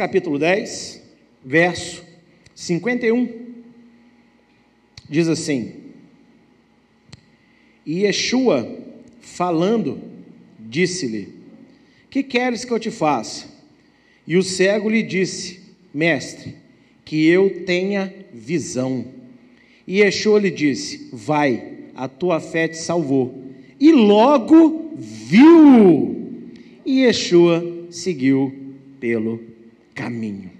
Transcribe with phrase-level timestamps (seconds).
[0.00, 1.02] Capítulo 10,
[1.44, 2.02] verso
[2.54, 3.28] 51,
[5.06, 5.74] diz assim:
[7.84, 8.78] E Yeshua,
[9.20, 10.00] falando,
[10.58, 11.28] disse-lhe:
[12.08, 13.46] Que queres que eu te faça?
[14.26, 15.60] E o cego lhe disse:
[15.92, 16.56] Mestre,
[17.04, 19.04] que eu tenha visão.
[19.86, 23.52] E Yeshua lhe disse: Vai, a tua fé te salvou.
[23.78, 26.48] E logo viu.
[26.86, 28.50] E Yeshua seguiu
[28.98, 29.49] pelo
[30.00, 30.50] caminho.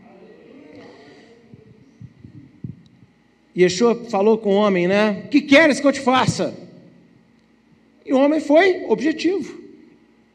[3.56, 5.27] Yeshua falou com o homem, né?
[5.30, 6.55] Que queres que eu te faça?
[8.05, 9.58] E o homem foi objetivo.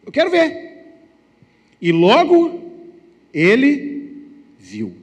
[0.06, 0.95] Eu quero ver.
[1.81, 2.61] E logo
[3.33, 4.94] ele viu.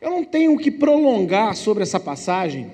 [0.00, 2.70] Eu não tenho que prolongar sobre essa passagem.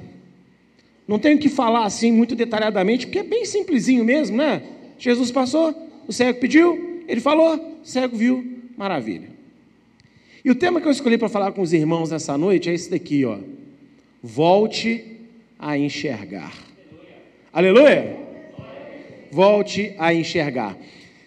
[1.06, 4.62] Não tenho que falar assim muito detalhadamente, porque é bem simplesinho mesmo, né?
[4.98, 5.74] Jesus passou,
[6.06, 9.31] o cego pediu, ele falou, o cego viu, Maravilha.
[10.44, 12.90] E o tema que eu escolhi para falar com os irmãos nessa noite é esse
[12.90, 13.38] daqui, ó.
[14.22, 15.04] Volte
[15.58, 16.52] a enxergar.
[17.52, 18.16] Aleluia?
[19.30, 20.76] Volte a enxergar.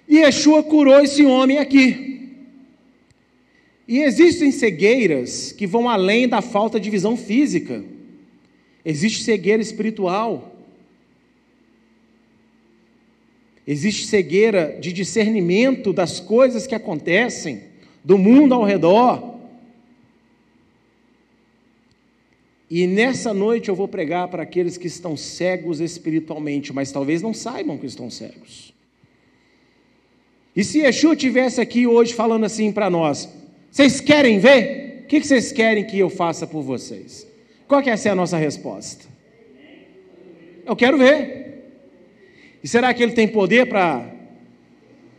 [0.07, 2.15] E Yeshua curou esse homem aqui.
[3.87, 7.83] E existem cegueiras que vão além da falta de visão física.
[8.83, 10.55] Existe cegueira espiritual.
[13.67, 17.63] Existe cegueira de discernimento das coisas que acontecem,
[18.05, 19.33] do mundo ao redor.
[22.69, 27.33] E nessa noite eu vou pregar para aqueles que estão cegos espiritualmente, mas talvez não
[27.33, 28.73] saibam que estão cegos.
[30.55, 33.27] E se Yeshua tivesse aqui hoje falando assim para nós:
[33.71, 35.01] vocês querem ver?
[35.03, 37.27] O que vocês querem que eu faça por vocês?
[37.67, 39.05] Qual que é a nossa resposta?
[40.65, 41.43] Eu quero ver.
[42.63, 44.14] E será que ele tem poder para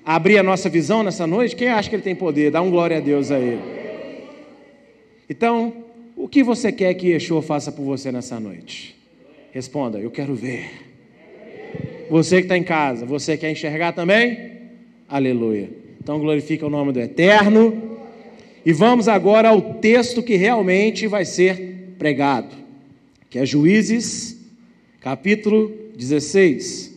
[0.06, 1.56] abrir a nossa visão nessa noite?
[1.56, 2.52] Quem acha que ele tem poder?
[2.52, 3.60] Dá um glória a Deus a ele.
[5.28, 5.72] Então,
[6.16, 8.94] o que você quer que Yeshua faça por você nessa noite?
[9.50, 10.70] Responda, eu quero ver.
[12.08, 14.52] Você que está em casa, você quer enxergar também?
[15.08, 15.68] Aleluia.
[16.00, 17.98] Então glorifica o nome do Eterno.
[18.64, 22.54] E vamos agora ao texto que realmente vai ser pregado,
[23.28, 24.36] que é Juízes,
[25.00, 26.95] capítulo 16.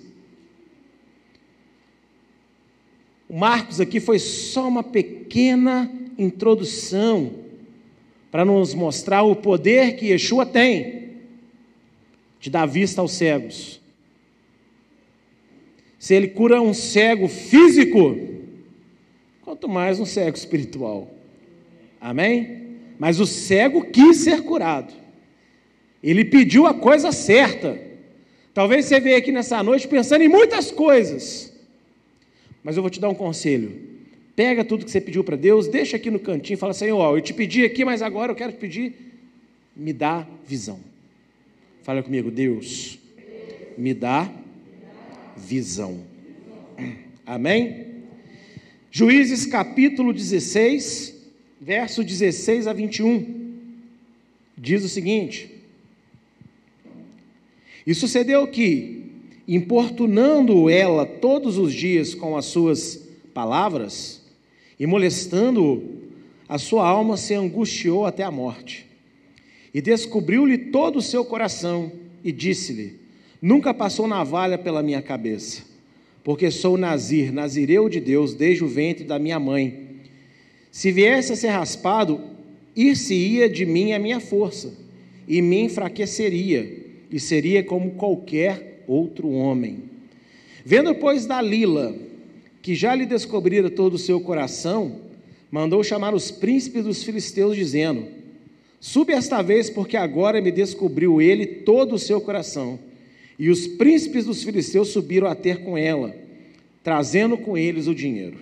[3.30, 7.32] O Marcos aqui foi só uma pequena introdução
[8.32, 11.12] para nos mostrar o poder que Yeshua tem
[12.40, 13.80] de dar vista aos cegos.
[16.00, 18.18] Se ele cura um cego físico,
[19.44, 21.14] quanto mais um cego espiritual.
[22.02, 22.78] Amém?
[22.98, 24.94] Mas o cego quis ser curado.
[26.02, 27.80] Ele pediu a coisa certa.
[28.54, 31.49] Talvez você veja aqui nessa noite pensando em muitas coisas.
[32.64, 33.90] Mas eu vou te dar um conselho.
[34.36, 37.34] Pega tudo que você pediu para Deus, deixa aqui no cantinho fala: Senhor, eu te
[37.34, 38.94] pedi aqui, mas agora eu quero te pedir,
[39.76, 40.80] me dá visão.
[41.84, 43.00] Fala comigo, Deus,
[43.78, 44.32] me dá
[45.36, 46.00] visão.
[47.26, 47.88] Amém?
[48.92, 51.16] Juízes capítulo 16,
[51.60, 53.56] verso 16 a 21,
[54.58, 55.52] diz o seguinte:
[57.86, 58.99] E sucedeu que,
[59.56, 64.22] importunando ela todos os dias com as suas palavras
[64.80, 66.00] e molestando-o,
[66.48, 68.86] a sua alma se angustiou até a morte.
[69.74, 71.92] E descobriu-lhe todo o seu coração
[72.24, 73.00] e disse-lhe:
[73.42, 75.64] Nunca passou navalha pela minha cabeça,
[76.24, 79.88] porque sou Nazir, Nazireu de Deus, desde o ventre da minha mãe.
[80.72, 82.22] Se viesse a ser raspado,
[82.76, 84.74] ir-se-ia de mim a minha força,
[85.28, 89.84] e me enfraqueceria, e seria como qualquer outro homem.
[90.66, 91.96] Vendo, pois, Dalila,
[92.62, 94.98] que já lhe descobrira todo o seu coração,
[95.52, 98.08] mandou chamar os príncipes dos filisteus, dizendo:
[98.80, 102.80] Sube esta vez, porque agora me descobriu ele todo o seu coração.
[103.38, 106.14] E os príncipes dos filisteus subiram a ter com ela,
[106.84, 108.38] trazendo com eles o dinheiro.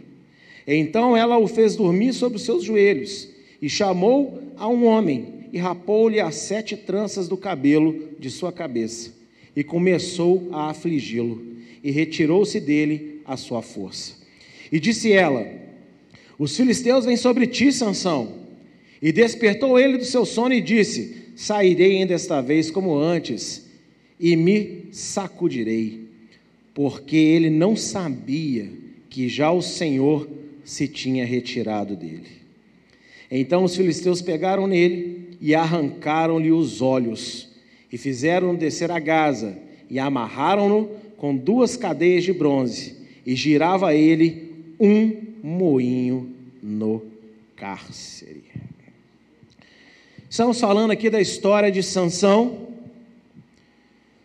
[0.66, 3.30] Então ela o fez dormir sobre os seus joelhos,
[3.62, 9.17] e chamou a um homem, e rapou-lhe as sete tranças do cabelo de sua cabeça
[9.58, 11.44] e começou a afligi-lo,
[11.84, 14.14] e retirou-se dele a sua força.
[14.72, 15.48] E disse ela:
[16.38, 18.36] Os filisteus vêm sobre ti, Sansão.
[19.02, 23.66] E despertou ele do seu sono e disse: Sairei ainda esta vez como antes,
[24.20, 26.02] e me sacudirei,
[26.72, 28.70] porque ele não sabia
[29.10, 30.30] que já o Senhor
[30.64, 32.28] se tinha retirado dele.
[33.32, 37.47] Então os filisteus pegaram nele e arrancaram-lhe os olhos
[37.92, 39.58] e fizeram-no descer a Gaza,
[39.90, 47.04] e amarraram-no com duas cadeias de bronze, e girava ele um moinho no
[47.56, 48.44] cárcere.
[50.30, 52.68] Estamos falando aqui da história de Sansão.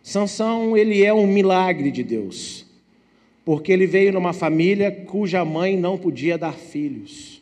[0.03, 2.65] Sansão, ele é um milagre de Deus,
[3.45, 7.41] porque ele veio numa família cuja mãe não podia dar filhos.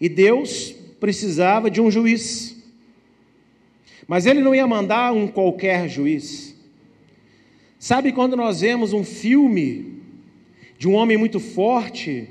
[0.00, 2.55] E Deus precisava de um juiz.
[4.06, 6.54] Mas ele não ia mandar um qualquer juiz.
[7.78, 10.00] Sabe quando nós vemos um filme
[10.78, 12.28] de um homem muito forte,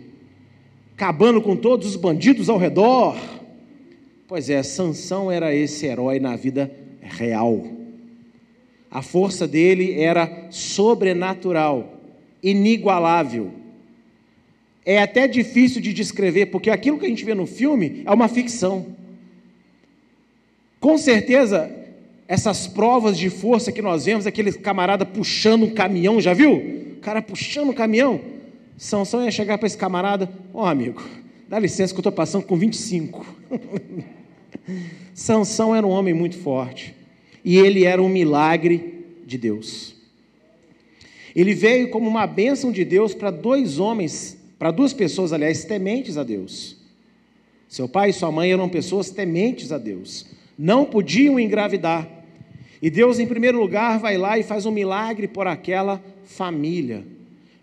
[0.94, 3.18] acabando com todos os bandidos ao redor?
[4.27, 7.66] Pois é, Sansão era esse herói na vida real.
[8.89, 12.01] A força dele era sobrenatural,
[12.42, 13.51] inigualável.
[14.86, 18.27] É até difícil de descrever, porque aquilo que a gente vê no filme é uma
[18.27, 18.86] ficção.
[20.80, 21.72] Com certeza,
[22.27, 26.56] essas provas de força que nós vemos, aquele camarada puxando um caminhão, já viu?
[26.98, 28.19] O cara puxando um caminhão.
[28.77, 31.01] Sansão ia chegar para esse camarada, ó oh, amigo,
[31.48, 33.25] dá licença que eu estou passando com 25.
[35.13, 36.94] Sansão era um homem muito forte.
[37.44, 39.95] E ele era um milagre de Deus.
[41.36, 46.18] Ele veio como uma bênção de Deus para dois homens, para duas pessoas, aliás, tementes
[46.18, 46.75] a Deus.
[47.69, 50.25] Seu pai e sua mãe eram pessoas tementes a Deus
[50.57, 52.07] não podiam engravidar.
[52.81, 57.05] E Deus, em primeiro lugar, vai lá e faz um milagre por aquela família.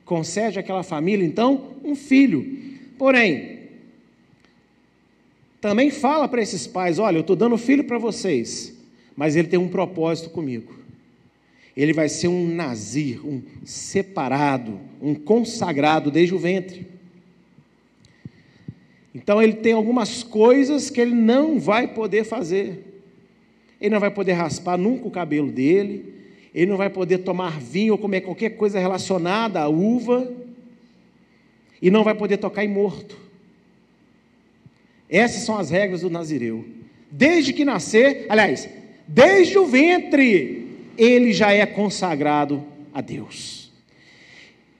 [0.04, 2.60] Concede àquela família, então, um filho.
[2.98, 3.60] Porém,
[5.60, 8.76] também fala para esses pais: olha, eu estou dando filho para vocês,
[9.16, 10.74] mas ele tem um propósito comigo.
[11.76, 16.91] Ele vai ser um nazir, um separado, um consagrado desde o ventre.
[19.14, 23.02] Então ele tem algumas coisas que ele não vai poder fazer.
[23.80, 26.14] Ele não vai poder raspar nunca o cabelo dele,
[26.54, 30.32] ele não vai poder tomar vinho ou comer qualquer coisa relacionada à uva,
[31.80, 33.18] e não vai poder tocar em morto.
[35.10, 36.64] Essas são as regras do Nazireu.
[37.10, 38.68] Desde que nascer, aliás,
[39.06, 42.64] desde o ventre, ele já é consagrado
[42.94, 43.70] a Deus.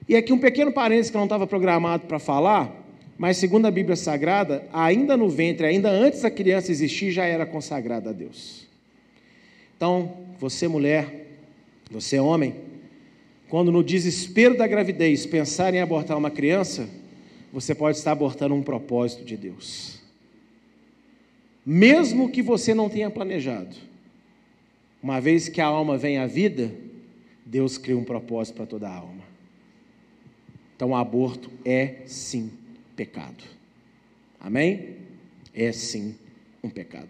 [0.07, 2.82] E aqui um pequeno parênteses que eu não estava programado para falar,
[3.17, 7.45] mas segundo a Bíblia Sagrada, ainda no ventre, ainda antes da criança existir, já era
[7.45, 8.67] consagrada a Deus.
[9.77, 11.27] Então, você mulher,
[11.91, 12.55] você homem,
[13.49, 16.89] quando no desespero da gravidez pensar em abortar uma criança,
[17.51, 20.01] você pode estar abortando um propósito de Deus.
[21.65, 23.75] Mesmo que você não tenha planejado,
[25.01, 26.73] uma vez que a alma vem à vida,
[27.45, 29.23] Deus cria um propósito para toda a alma.
[30.75, 32.51] Então, o aborto é sim
[32.95, 33.43] pecado.
[34.39, 34.97] Amém?
[35.53, 36.15] É sim
[36.63, 37.09] um pecado.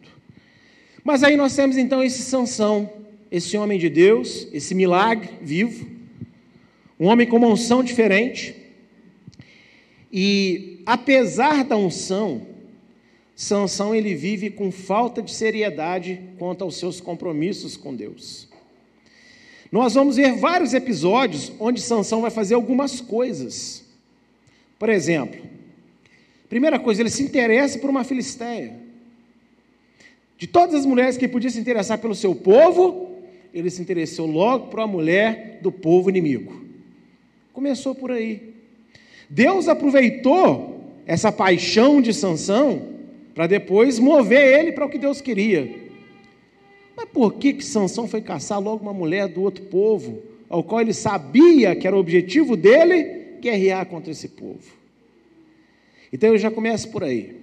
[1.03, 2.91] Mas aí nós temos então esse Sansão,
[3.31, 5.85] esse homem de Deus, esse milagre vivo,
[6.99, 8.55] um homem com uma unção diferente.
[10.11, 12.47] E apesar da unção,
[13.35, 18.47] Sansão ele vive com falta de seriedade quanto aos seus compromissos com Deus.
[19.71, 23.83] Nós vamos ver vários episódios onde Sansão vai fazer algumas coisas.
[24.77, 25.41] Por exemplo,
[26.53, 28.75] Primeira coisa, ele se interessa por uma filisteia.
[30.37, 33.09] De todas as mulheres que podia se interessar pelo seu povo,
[33.51, 36.63] ele se interessou logo por uma mulher do povo inimigo.
[37.51, 38.53] Começou por aí.
[39.27, 42.87] Deus aproveitou essa paixão de Sansão
[43.33, 45.75] para depois mover ele para o que Deus queria.
[46.95, 50.81] Mas por que que Sansão foi caçar logo uma mulher do outro povo, ao qual
[50.81, 54.82] ele sabia que era o objetivo dele guerrear contra esse povo?
[56.13, 57.35] Então eu já começo por aí.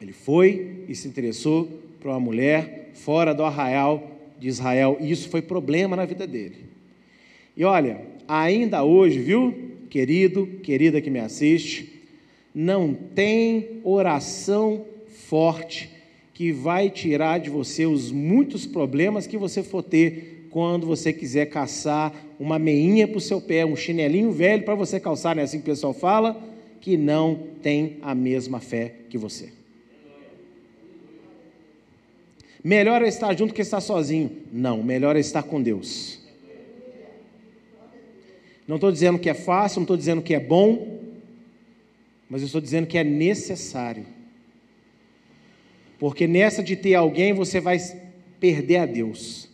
[0.00, 1.68] Ele foi e se interessou
[2.00, 6.56] por uma mulher fora do arraial de Israel, e isso foi problema na vida dele.
[7.56, 9.54] E olha, ainda hoje, viu,
[9.88, 12.02] querido, querida que me assiste,
[12.52, 14.84] não tem oração
[15.28, 15.88] forte
[16.34, 21.46] que vai tirar de você os muitos problemas que você for ter quando você quiser
[21.46, 25.44] caçar uma meinha para o seu pé, um chinelinho velho para você calçar, não é
[25.44, 26.55] assim que o pessoal fala?
[26.86, 29.48] Que não tem a mesma fé que você.
[32.62, 34.30] Melhor é estar junto que estar sozinho.
[34.52, 36.20] Não, melhor é estar com Deus.
[38.68, 41.00] Não estou dizendo que é fácil, não estou dizendo que é bom,
[42.30, 44.06] mas eu estou dizendo que é necessário.
[45.98, 47.78] Porque nessa de ter alguém você vai
[48.38, 49.48] perder a Deus.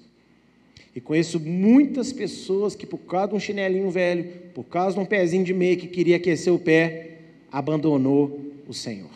[0.95, 5.07] E conheço muitas pessoas que, por causa de um chinelinho velho, por causa de um
[5.07, 7.12] pezinho de meia que queria aquecer o pé,
[7.53, 9.11] abandonou o Senhor.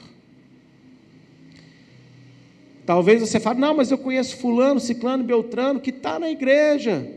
[2.84, 7.10] Talvez você fale, não, mas eu conheço fulano, ciclano, beltrano, que está na igreja.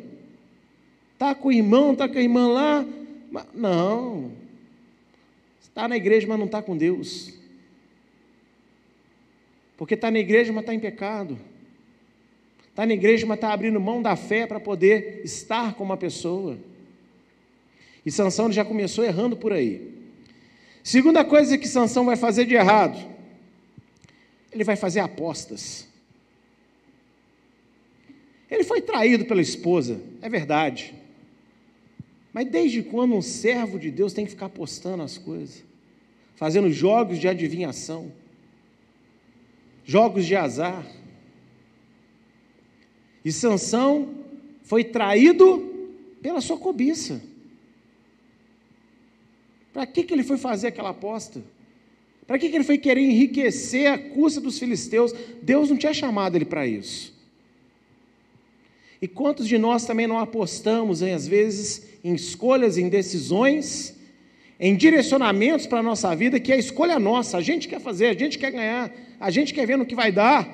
[1.14, 2.86] Está com o irmão, está com a irmã lá.
[3.30, 4.32] Mas, não.
[5.62, 7.34] Está na igreja, mas não está com Deus.
[9.78, 11.38] Porque está na igreja, mas está em pecado.
[12.70, 16.58] Está na igreja, mas está abrindo mão da fé para poder estar com uma pessoa.
[18.04, 19.99] E Sansão já começou errando por aí.
[20.90, 22.98] Segunda coisa que Sansão vai fazer de errado,
[24.52, 25.88] ele vai fazer apostas.
[28.50, 30.96] Ele foi traído pela esposa, é verdade.
[32.34, 35.64] Mas desde quando um servo de Deus tem que ficar apostando as coisas?
[36.36, 38.12] Fazendo jogos de adivinhação,
[39.86, 40.84] jogos de azar.
[43.24, 44.16] E Sansão
[44.64, 45.72] foi traído
[46.20, 47.22] pela sua cobiça.
[49.80, 51.42] Para que, que ele foi fazer aquela aposta?
[52.28, 55.14] Para que, que ele foi querer enriquecer a custa dos filisteus?
[55.42, 57.18] Deus não tinha chamado ele para isso.
[59.02, 63.96] E quantos de nós também não apostamos, hein, às vezes, em escolhas, em decisões,
[64.60, 68.08] em direcionamentos para a nossa vida, que é a escolha nossa, a gente quer fazer,
[68.08, 70.46] a gente quer ganhar, a gente quer ver no que vai dar.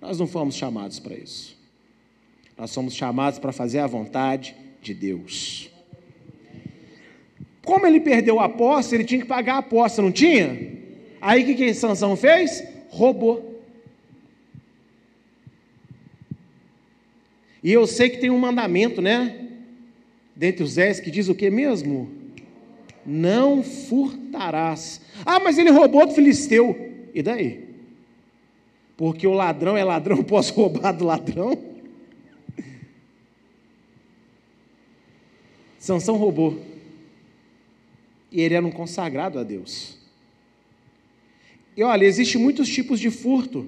[0.00, 1.58] Nós não fomos chamados para isso.
[2.56, 5.74] Nós somos chamados para fazer a vontade de Deus.
[7.66, 10.72] Como ele perdeu a aposta, ele tinha que pagar a aposta, não tinha?
[11.20, 12.62] Aí o que, que Sansão fez?
[12.88, 13.60] Roubou.
[17.64, 19.48] E eu sei que tem um mandamento, né?
[20.36, 22.08] Dentre os dez que diz o que mesmo?
[23.04, 25.00] Não furtarás.
[25.24, 26.92] Ah, mas ele roubou do filisteu.
[27.12, 27.64] E daí?
[28.96, 31.58] Porque o ladrão é ladrão, posso roubar do ladrão?
[35.80, 36.75] Sansão roubou.
[38.36, 39.96] E ele era um consagrado a Deus.
[41.74, 43.66] E olha, existe muitos tipos de furto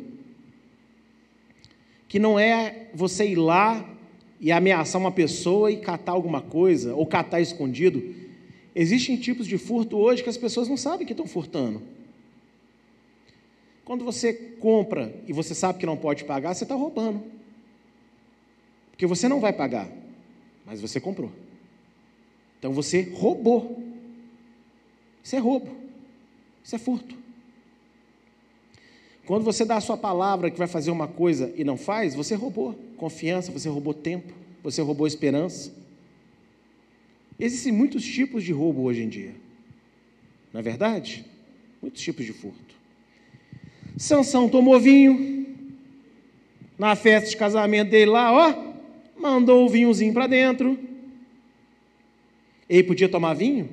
[2.06, 3.82] que não é você ir lá
[4.38, 8.14] e ameaçar uma pessoa e catar alguma coisa, ou catar escondido.
[8.74, 11.80] Existem tipos de furto hoje que as pessoas não sabem que estão furtando.
[13.86, 17.22] Quando você compra e você sabe que não pode pagar, você está roubando.
[18.90, 19.88] Porque você não vai pagar,
[20.66, 21.32] mas você comprou.
[22.58, 23.87] Então você roubou.
[25.22, 25.76] Isso é roubo.
[26.62, 27.16] Isso é furto.
[29.26, 32.34] Quando você dá a sua palavra que vai fazer uma coisa e não faz, você
[32.34, 34.32] roubou confiança, você roubou tempo,
[34.62, 35.70] você roubou esperança.
[37.38, 39.34] Existem muitos tipos de roubo hoje em dia.
[40.52, 41.26] Não é verdade?
[41.80, 42.74] Muitos tipos de furto.
[43.96, 45.46] Sansão tomou vinho.
[46.78, 48.74] Na festa de casamento dele lá, ó,
[49.20, 50.78] mandou o vinhozinho para dentro.
[52.68, 53.68] Ele podia tomar vinho?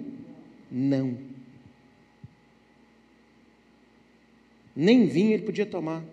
[0.72, 1.18] Não.
[4.76, 6.04] Nem vinho ele podia tomar.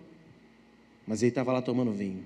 [1.05, 2.23] Mas ele estava lá tomando vinho.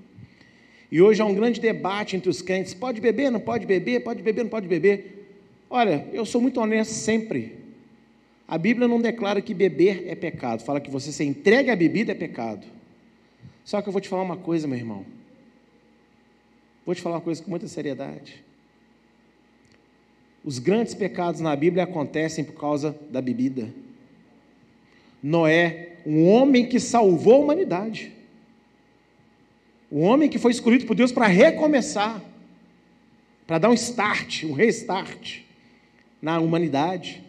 [0.92, 4.22] E hoje há um grande debate entre os crentes: pode beber, não pode beber, pode
[4.22, 5.28] beber, não pode beber.
[5.70, 7.58] Olha, eu sou muito honesto sempre.
[8.48, 12.14] A Bíblia não declara que beber é pecado, fala que você se entrega à bebida
[12.14, 12.66] é pecado.
[13.66, 15.06] Só que eu vou te falar uma coisa, meu irmão.
[16.86, 18.42] Vou te falar uma coisa com muita seriedade.
[20.46, 23.68] Os grandes pecados na Bíblia acontecem por causa da bebida.
[25.22, 28.14] Noé, um homem que salvou a humanidade.
[29.92, 32.24] Um homem que foi escolhido por Deus para recomeçar,
[33.46, 35.42] para dar um start, um restart
[36.22, 37.22] na humanidade.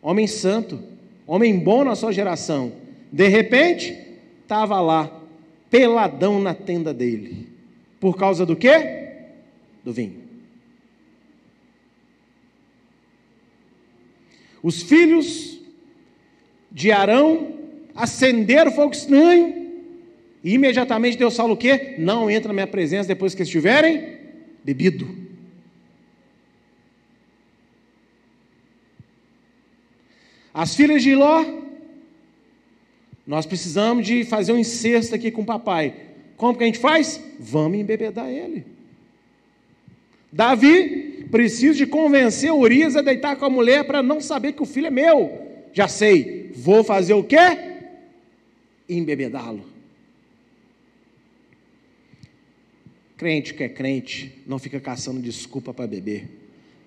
[0.00, 0.82] Homem santo,
[1.26, 2.72] homem bom na sua geração.
[3.12, 3.94] De repente,
[4.40, 5.20] estava lá,
[5.68, 7.46] peladão na tenda dele.
[8.00, 9.18] Por causa do quê?
[9.84, 10.22] Do vinho.
[14.62, 15.60] Os filhos
[16.70, 17.61] de Arão
[17.94, 19.62] acenderam fogo estranho,
[20.44, 21.94] e imediatamente Deus fala o quê?
[21.98, 24.18] Não entra na minha presença depois que estiverem
[24.64, 25.22] bebido.
[30.52, 31.44] As filhas de Ló,
[33.26, 35.94] nós precisamos de fazer um incesto aqui com o papai.
[36.36, 37.22] Como que a gente faz?
[37.38, 38.66] Vamos embebedar ele.
[40.30, 44.66] Davi precisa de convencer Urias a deitar com a mulher para não saber que o
[44.66, 45.40] filho é meu.
[45.72, 47.71] Já sei, vou fazer o quê?
[48.96, 49.64] Embebedá-lo.
[53.16, 56.28] Crente que é crente, não fica caçando desculpa para beber.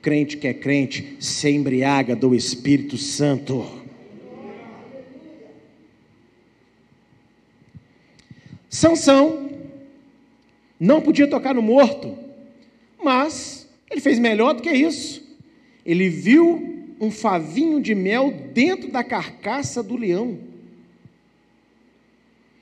[0.02, 3.66] Crente que é crente, se embriaga do Espírito Santo.
[8.70, 9.50] Sansão
[10.78, 12.18] não podia tocar no morto,
[13.02, 15.24] mas ele fez melhor do que isso.
[15.86, 20.38] Ele viu um favinho de mel dentro da carcaça do leão.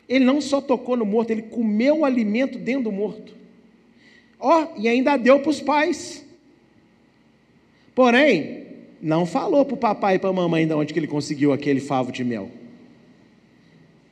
[0.08, 3.34] Ele não só tocou no morto, ele comeu o alimento dentro do morto.
[4.40, 6.26] Ó, oh, e ainda deu para os pais.
[7.96, 8.64] Porém,
[9.02, 11.80] não falou para o papai e para a mamãe de onde que ele conseguiu aquele
[11.80, 12.50] favo de mel.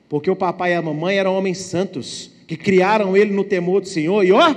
[0.07, 3.88] Porque o papai e a mamãe eram homens santos, que criaram ele no temor do
[3.88, 4.53] Senhor, e ó,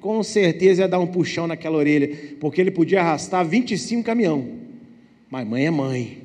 [0.00, 4.48] com certeza ia dar um puxão naquela orelha, porque ele podia arrastar 25 caminhão.
[5.28, 6.21] Mas mãe é mãe.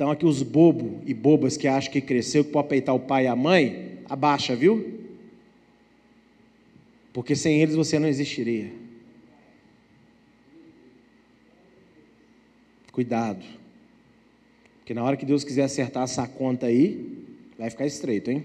[0.00, 3.24] Então aqui os bobos e bobas que acham que cresceu, que pode peitar o pai
[3.24, 4.98] e a mãe, abaixa, viu?
[7.12, 8.72] Porque sem eles você não existiria.
[12.90, 13.44] Cuidado.
[14.78, 17.22] Porque na hora que Deus quiser acertar essa conta aí,
[17.58, 18.42] vai ficar estreito, hein?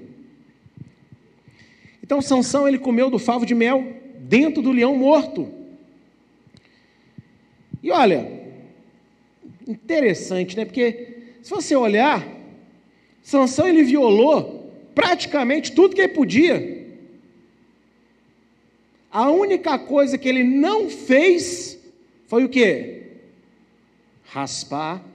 [2.03, 5.49] Então Sansão ele comeu do favo de mel dentro do leão morto.
[7.81, 8.43] E olha,
[9.65, 10.65] interessante, né?
[10.65, 11.14] Porque
[11.45, 12.27] se você olhar,
[13.21, 16.87] Sansão ele violou praticamente tudo que ele podia.
[19.11, 21.77] A única coisa que ele não fez
[22.25, 23.03] foi o quê?
[24.23, 25.05] Raspar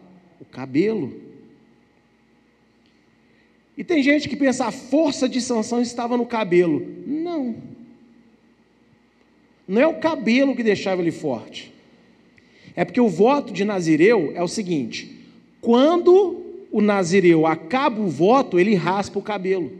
[0.41, 1.21] o cabelo.
[3.77, 6.87] E tem gente que pensa a força de Sansão estava no cabelo.
[7.09, 7.57] Não.
[9.67, 11.75] Não é o cabelo que deixava ele forte.
[12.77, 15.19] É porque o voto de Nazireu é o seguinte:
[15.61, 19.71] quando o Nazireu acaba o voto, ele raspa o cabelo.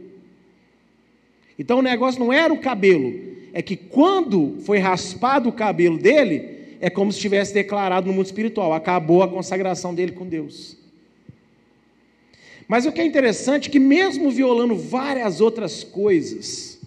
[1.57, 3.13] Então o negócio não era o cabelo,
[3.53, 8.25] é que quando foi raspado o cabelo dele, é como se tivesse declarado no mundo
[8.25, 10.77] espiritual, acabou a consagração dele com Deus.
[12.67, 16.79] Mas o que é interessante é que, mesmo violando várias outras coisas,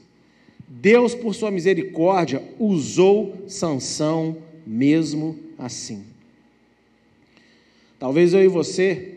[0.66, 6.13] Deus, por sua misericórdia, usou Sansão mesmo assim.
[8.04, 9.14] Talvez eu e você,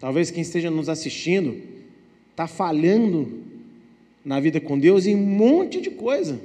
[0.00, 1.60] talvez quem esteja nos assistindo,
[2.30, 3.42] está falhando
[4.24, 6.40] na vida com Deus em um monte de coisa.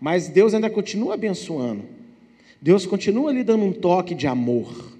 [0.00, 1.84] Mas Deus ainda continua abençoando.
[2.60, 4.98] Deus continua lhe dando um toque de amor.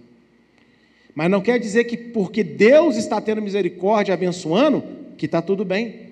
[1.13, 4.85] Mas não quer dizer que porque Deus está tendo misericórdia abençoando,
[5.19, 6.03] que está tudo bem.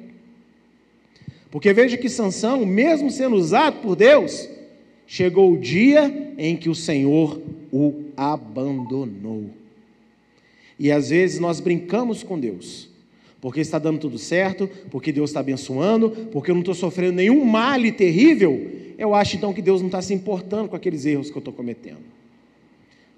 [1.53, 4.49] Porque veja que Sansão, mesmo sendo usado por Deus,
[5.07, 7.41] chegou o dia em que o Senhor
[7.73, 9.49] o abandonou.
[10.79, 12.87] E às vezes nós brincamos com Deus,
[13.41, 17.43] porque está dando tudo certo, porque Deus está abençoando, porque eu não estou sofrendo nenhum
[17.47, 21.37] mal terrível, eu acho então que Deus não está se importando com aqueles erros que
[21.37, 22.05] eu estou cometendo.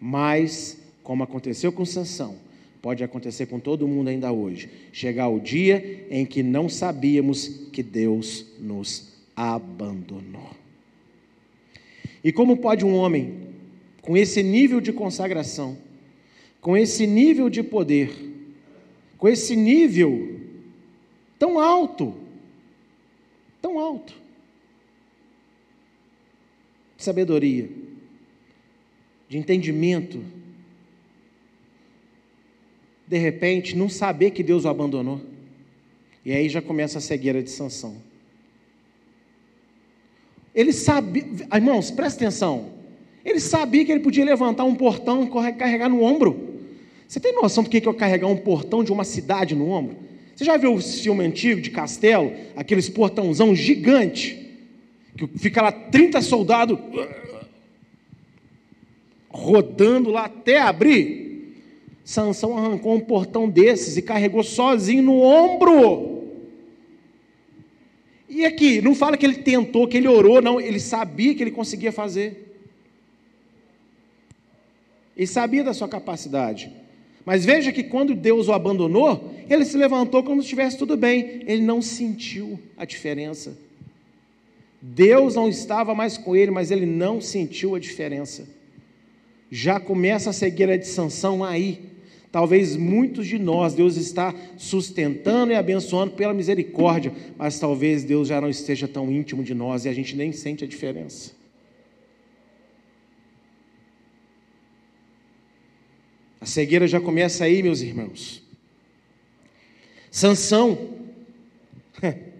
[0.00, 2.36] Mas, como aconteceu com Sansão,
[2.80, 4.70] pode acontecer com todo mundo ainda hoje.
[4.92, 10.50] Chegar o dia em que não sabíamos que Deus nos abandonou.
[12.22, 13.41] E como pode um homem
[14.02, 15.78] com esse nível de consagração,
[16.60, 18.12] com esse nível de poder,
[19.16, 20.40] com esse nível
[21.38, 22.14] tão alto,
[23.60, 24.12] tão alto,
[26.96, 27.70] de sabedoria,
[29.28, 30.22] de entendimento,
[33.06, 35.20] de repente não saber que Deus o abandonou.
[36.24, 37.96] E aí já começa a cegueira de sanção.
[40.54, 42.81] Ele sabia, irmãos, presta atenção.
[43.24, 46.50] Ele sabia que ele podia levantar um portão e carregar no ombro.
[47.06, 49.96] Você tem noção do que é carregar um portão de uma cidade no ombro?
[50.34, 52.32] Você já viu o filme antigo de castelo?
[52.56, 54.42] Aqueles portãozão gigante
[55.16, 56.78] que fica lá 30 soldados
[59.30, 61.54] rodando lá até abrir.
[62.04, 66.22] Sansão arrancou um portão desses e carregou sozinho no ombro.
[68.28, 71.50] E aqui, não fala que ele tentou, que ele orou, não, ele sabia que ele
[71.50, 72.41] conseguia fazer.
[75.16, 76.70] Ele sabia da sua capacidade.
[77.24, 81.42] Mas veja que quando Deus o abandonou, ele se levantou como se estivesse tudo bem.
[81.46, 83.56] Ele não sentiu a diferença.
[84.80, 88.48] Deus não estava mais com ele, mas ele não sentiu a diferença.
[89.50, 91.92] Já começa a cegueira de sanção aí.
[92.32, 98.40] Talvez muitos de nós, Deus está sustentando e abençoando pela misericórdia, mas talvez Deus já
[98.40, 101.41] não esteja tão íntimo de nós e a gente nem sente a diferença.
[106.42, 108.42] A cegueira já começa aí, meus irmãos.
[110.10, 110.90] Sansão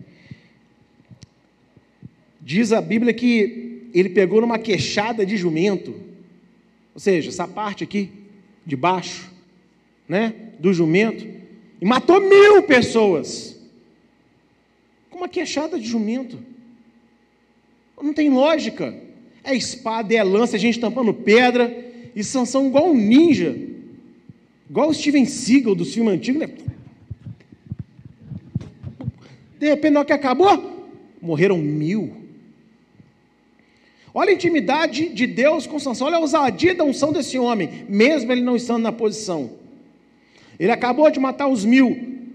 [2.43, 5.95] Diz a Bíblia que ele pegou numa queixada de jumento,
[6.93, 8.11] ou seja, essa parte aqui
[8.67, 9.31] de baixo,
[10.09, 11.25] né, do jumento,
[11.81, 13.57] e matou mil pessoas
[15.11, 16.41] com uma queixada de jumento.
[18.03, 19.01] Não tem lógica.
[19.45, 21.73] É espada, é lança, a gente tampando pedra,
[22.17, 23.71] e Sansão igual um ninja,
[24.73, 26.49] igual o Steven Seagal do filme antigo, né?
[29.59, 30.89] De repente, na hora que acabou,
[31.21, 32.17] morreram mil.
[34.15, 38.33] Olha a intimidade de Deus com Sansão, olha a ousadia da unção desse homem, mesmo
[38.33, 39.51] ele não estando na posição.
[40.59, 42.33] Ele acabou de matar os mil,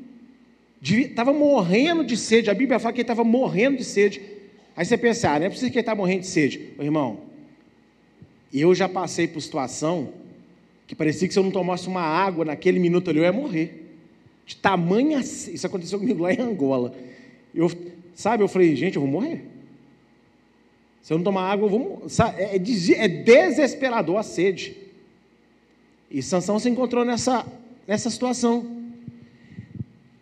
[0.79, 4.21] estava morrendo de sede, a Bíblia fala que ele estava morrendo de sede.
[4.75, 6.69] Aí você pensa, ah, não é preciso que ele está morrendo de sede.
[6.77, 7.17] Ô, irmão,
[8.53, 10.26] eu já passei por situação
[10.87, 13.83] que parecia que se eu não tomasse uma água naquele minuto ali, eu ia morrer.
[14.45, 15.19] De tamanha.
[15.19, 16.95] Isso aconteceu comigo lá em Angola.
[17.53, 17.69] Eu,
[18.15, 19.43] sabe, eu falei, gente, eu vou morrer.
[21.01, 22.03] Se eu não tomar água, eu vou
[22.37, 24.75] é, é, é desesperador a sede.
[26.09, 27.45] E Sansão se encontrou nessa,
[27.85, 28.65] nessa situação.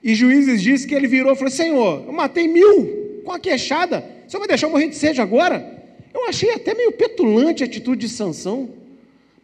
[0.03, 4.05] E Juízes disse que ele virou e falou: Senhor, eu matei mil com a queixada,
[4.27, 5.83] o senhor vai deixar eu morrer de sede agora?
[6.13, 8.69] Eu achei até meio petulante a atitude de Sansão,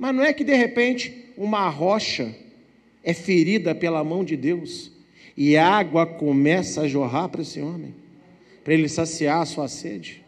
[0.01, 2.35] mas não é que de repente uma rocha
[3.03, 4.91] é ferida pela mão de Deus
[5.37, 7.93] e água começa a jorrar para esse homem,
[8.63, 10.23] para ele saciar a sua sede.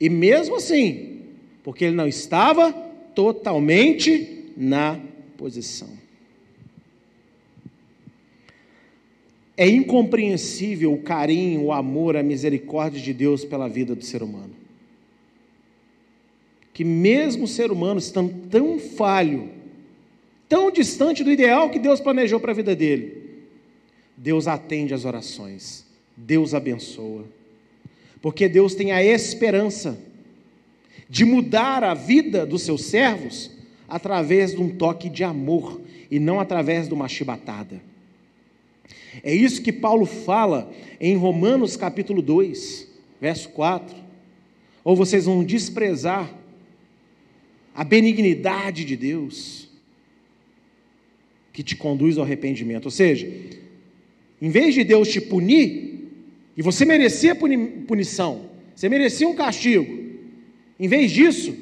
[0.00, 1.20] E mesmo assim,
[1.62, 2.72] porque ele não estava
[3.14, 4.98] totalmente na
[5.36, 5.90] posição.
[9.58, 14.51] É incompreensível o carinho, o amor, a misericórdia de Deus pela vida do ser humano.
[16.72, 19.50] Que mesmo o ser humano estando tão falho,
[20.48, 23.22] tão distante do ideal que Deus planejou para a vida dele,
[24.16, 25.84] Deus atende às orações,
[26.16, 27.24] Deus abençoa
[28.22, 29.98] porque Deus tem a esperança
[31.10, 33.50] de mudar a vida dos seus servos
[33.88, 37.82] através de um toque de amor e não através de uma chibatada.
[39.22, 42.88] É isso que Paulo fala em Romanos capítulo 2,
[43.20, 43.94] verso 4.
[44.84, 46.32] Ou vocês vão desprezar
[47.74, 49.68] a benignidade de Deus
[51.52, 52.86] que te conduz ao arrependimento.
[52.86, 53.30] Ou seja,
[54.40, 55.92] em vez de Deus te punir,
[56.56, 60.00] e você merecia punição, você merecia um castigo.
[60.78, 61.54] Em vez disso,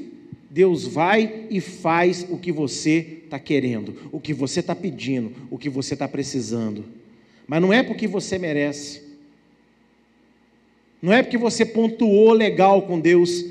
[0.48, 5.58] Deus vai e faz o que você está querendo, o que você está pedindo, o
[5.58, 6.84] que você está precisando.
[7.46, 9.02] Mas não é porque você merece,
[11.00, 13.44] não é porque você pontuou legal com Deus,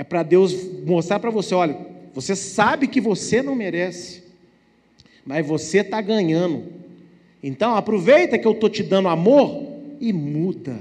[0.00, 0.54] é para Deus
[0.86, 1.76] mostrar para você: olha,
[2.14, 4.22] você sabe que você não merece,
[5.26, 6.64] mas você está ganhando.
[7.42, 9.62] Então aproveita que eu estou te dando amor
[10.00, 10.80] e muda.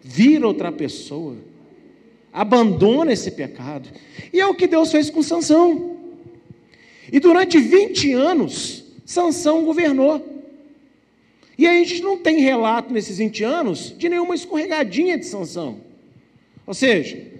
[0.00, 1.36] Vira outra pessoa.
[2.32, 3.88] Abandona esse pecado.
[4.32, 5.96] E é o que Deus fez com Sansão.
[7.12, 10.24] E durante 20 anos, Sansão governou.
[11.58, 15.80] E a gente não tem relato nesses 20 anos de nenhuma escorregadinha de Sansão.
[16.64, 17.34] Ou seja,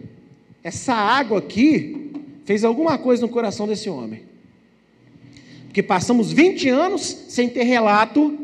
[0.64, 2.11] essa água aqui
[2.46, 4.22] fez alguma coisa no coração desse homem.
[5.66, 8.38] Porque passamos 20 anos sem ter relato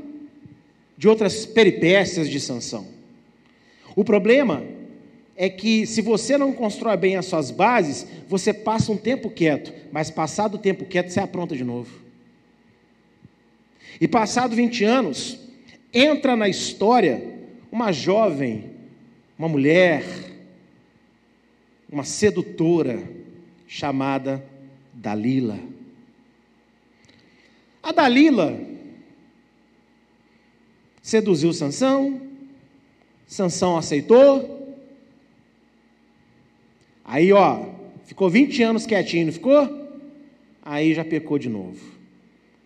[0.98, 2.86] de outras peripécias de Sansão.
[3.96, 4.62] O problema
[5.34, 9.72] é que se você não constrói bem as suas bases, você passa um tempo quieto,
[9.90, 11.90] mas passado o tempo quieto você apronta de novo.
[13.98, 15.38] E passado 20 anos,
[15.94, 17.22] entra na história
[17.72, 18.70] uma jovem,
[19.38, 20.04] uma mulher,
[21.90, 23.02] uma sedutora
[23.66, 24.44] chamada
[24.94, 25.58] Dalila.
[27.82, 28.70] A Dalila
[31.02, 32.20] Seduziu Sansão,
[33.26, 34.76] Sansão aceitou.
[37.04, 37.66] Aí, ó,
[38.04, 39.88] ficou 20 anos quietinho, não ficou?
[40.62, 41.80] Aí já pecou de novo.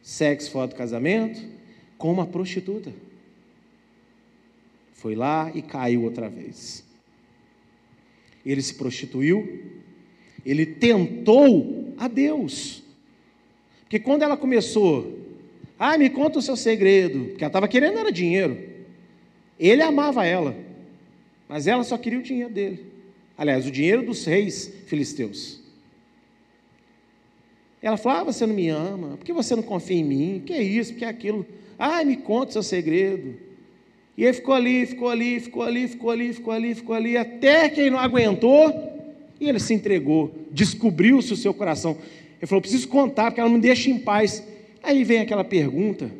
[0.03, 1.41] Sexo fora do casamento,
[1.97, 2.93] com uma prostituta.
[4.93, 6.84] Foi lá e caiu outra vez.
[8.45, 9.63] Ele se prostituiu,
[10.45, 12.83] ele tentou a Deus.
[13.83, 15.25] Porque quando ela começou
[15.79, 17.27] ah, me conta o seu segredo.
[17.27, 18.59] Porque ela estava querendo era dinheiro.
[19.59, 20.57] Ele amava ela,
[21.49, 22.85] mas ela só queria o dinheiro dele.
[23.37, 25.61] Aliás, o dinheiro dos reis filisteus.
[27.81, 30.43] Ela falou: Ah, você não me ama, por que você não confia em mim?
[30.45, 31.47] Que é isso, que é aquilo?
[31.79, 33.37] Ah, me conta o seu segredo.
[34.17, 37.69] E ele ficou ali, ficou ali, ficou ali, ficou ali, ficou ali, ficou ali, até
[37.69, 38.73] que ele não aguentou
[39.41, 41.99] e ele se entregou, descobriu-se o seu coração.
[42.39, 44.43] Ele falou: Preciso contar, porque ela não me deixa em paz.
[44.83, 46.11] Aí vem aquela pergunta.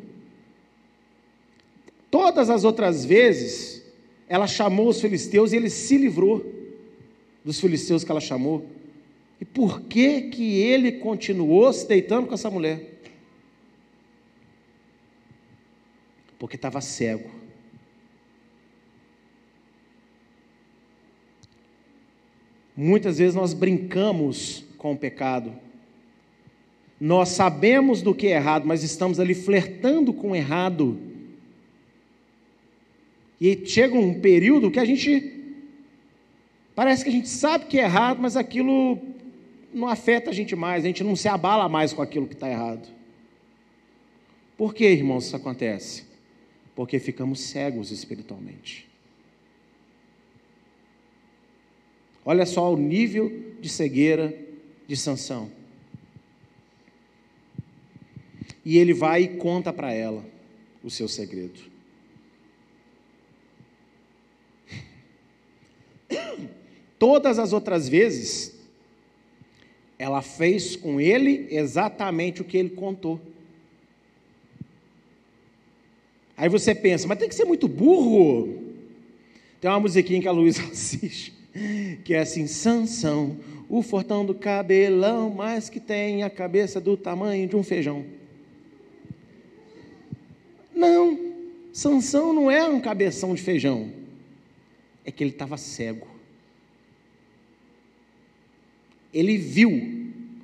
[2.11, 3.83] Todas as outras vezes,
[4.27, 6.45] ela chamou os filisteus e ele se livrou
[7.43, 8.65] dos filisteus que ela chamou.
[9.39, 12.99] E por que que ele continuou se deitando com essa mulher?
[16.39, 17.29] Porque estava cego.
[22.75, 25.53] Muitas vezes nós brincamos com o pecado
[26.99, 30.97] nós sabemos do que é errado, mas estamos ali flertando com o errado.
[33.39, 35.33] E chega um período que a gente
[36.73, 38.99] Parece que a gente sabe que é errado, mas aquilo
[39.73, 42.49] não afeta a gente mais, a gente não se abala mais com aquilo que está
[42.49, 42.85] errado.
[44.57, 46.03] Por que, irmãos, isso acontece?
[46.75, 48.89] Porque ficamos cegos espiritualmente.
[52.25, 54.35] Olha só o nível de cegueira
[54.87, 55.51] de Sansão.
[58.65, 60.25] E ele vai e conta para ela
[60.83, 61.59] o seu segredo.
[66.97, 68.55] Todas as outras vezes,
[69.99, 73.21] ela fez com ele exatamente o que ele contou.
[76.37, 78.63] Aí você pensa, mas tem que ser muito burro.
[79.61, 81.31] Tem uma musiquinha que a Luísa assiste,
[82.03, 83.37] que é assim: Sansão,
[83.69, 88.05] o fortão do cabelão, mas que tem a cabeça do tamanho de um feijão.
[90.73, 91.33] Não,
[91.71, 93.89] Sansão não é um cabeção de feijão,
[95.03, 96.07] é que ele estava cego.
[99.13, 99.71] Ele viu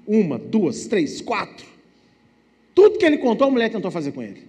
[0.07, 1.67] uma, duas, três, quatro.
[2.73, 4.43] Tudo que ele contou, a mulher tentou fazer com ele.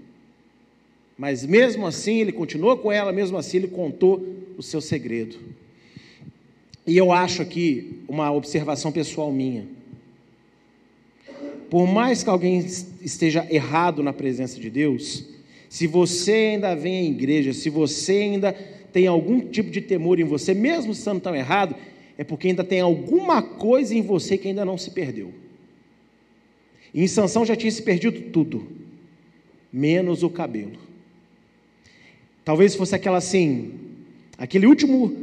[1.18, 4.25] Mas mesmo assim, ele continuou com ela, mesmo assim, ele contou
[4.57, 5.38] o seu segredo.
[6.87, 9.66] E eu acho aqui uma observação pessoal minha.
[11.71, 12.59] Por mais que alguém
[13.01, 15.25] esteja errado na presença de Deus,
[15.68, 18.53] se você ainda vem à igreja, se você ainda
[18.92, 21.75] tem algum tipo de temor em você, mesmo estando tão errado,
[22.18, 25.33] é porque ainda tem alguma coisa em você que ainda não se perdeu.
[26.92, 28.66] E em Sansão já tinha se perdido tudo,
[29.73, 30.79] menos o cabelo.
[32.45, 33.73] Talvez fosse aquela assim,
[34.37, 35.21] aquele último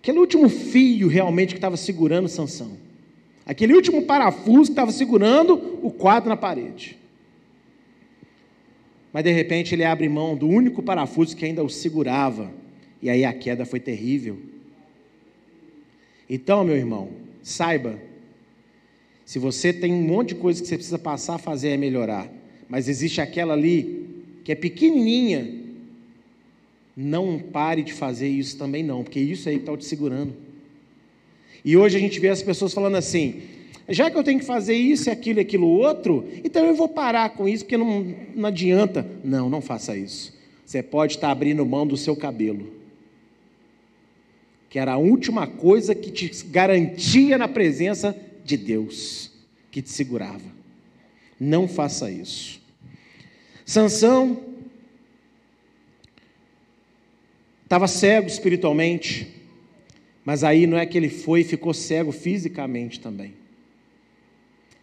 [0.00, 2.72] aquele último fio realmente que estava segurando Sansão.
[3.46, 6.98] Aquele último parafuso que estava segurando o quadro na parede.
[9.12, 12.50] Mas de repente ele abre mão do único parafuso que ainda o segurava.
[13.02, 14.38] E aí a queda foi terrível.
[16.28, 17.08] Então, meu irmão,
[17.42, 17.98] saiba,
[19.24, 22.30] se você tem um monte de coisa que você precisa passar a fazer é melhorar,
[22.68, 24.06] mas existe aquela ali
[24.44, 25.59] que é pequenininha,
[27.00, 30.34] não pare de fazer isso também não, porque isso aí está te segurando.
[31.64, 33.42] E hoje a gente vê as pessoas falando assim:
[33.88, 37.48] já que eu tenho que fazer isso, aquilo aquilo outro, então eu vou parar com
[37.48, 39.06] isso, porque não, não adianta.
[39.24, 40.38] Não, não faça isso.
[40.64, 42.70] Você pode estar abrindo mão do seu cabelo,
[44.68, 49.32] que era a última coisa que te garantia na presença de Deus,
[49.70, 50.60] que te segurava.
[51.38, 52.60] Não faça isso.
[53.64, 54.49] Sansão
[57.70, 59.32] estava cego espiritualmente,
[60.24, 63.32] mas aí não é que ele foi e ficou cego fisicamente também.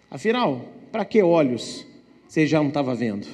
[0.10, 1.86] Afinal, para que olhos
[2.26, 3.28] você já não estava vendo?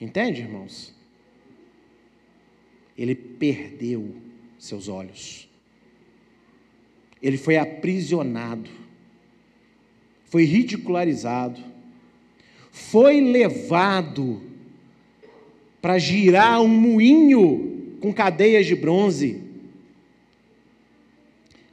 [0.00, 0.94] Entende, irmãos?
[2.96, 4.16] Ele perdeu
[4.58, 5.46] seus olhos.
[7.20, 8.70] Ele foi aprisionado,
[10.24, 11.62] foi ridicularizado,
[12.70, 14.51] foi levado
[15.82, 19.42] para girar um moinho com cadeias de bronze.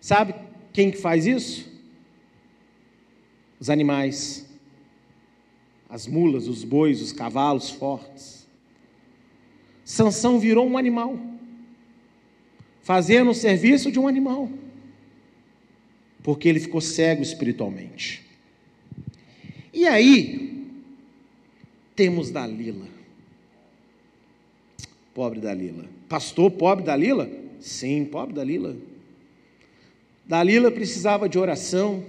[0.02, 0.36] Sabe
[0.74, 1.69] quem que faz isso?
[3.60, 4.48] os animais,
[5.89, 8.48] as mulas, os bois, os cavalos fortes.
[9.84, 11.19] Sansão virou um animal,
[12.82, 14.50] fazendo o serviço de um animal,
[16.24, 18.26] porque ele ficou cego espiritualmente.
[19.74, 20.67] E aí,
[21.95, 22.98] temos Dalila.
[25.19, 25.84] Pobre Dalila.
[26.08, 27.29] Pastor, pobre Dalila?
[27.60, 28.77] Sim, pobre Dalila.
[30.25, 32.05] Dalila precisava de oração,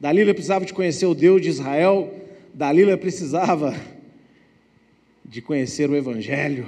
[0.00, 2.10] Dalila precisava de conhecer o Deus de Israel,
[2.54, 3.74] Dalila precisava
[5.22, 6.66] de conhecer o Evangelho.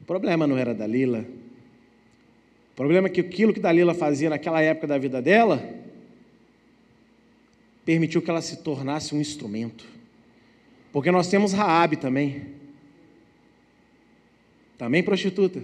[0.00, 1.26] O problema não era Dalila.
[2.70, 5.60] O problema é que aquilo que Dalila fazia naquela época da vida dela
[7.84, 9.84] permitiu que ela se tornasse um instrumento.
[10.92, 12.57] Porque nós temos Raabe também.
[14.78, 15.60] Também prostituta.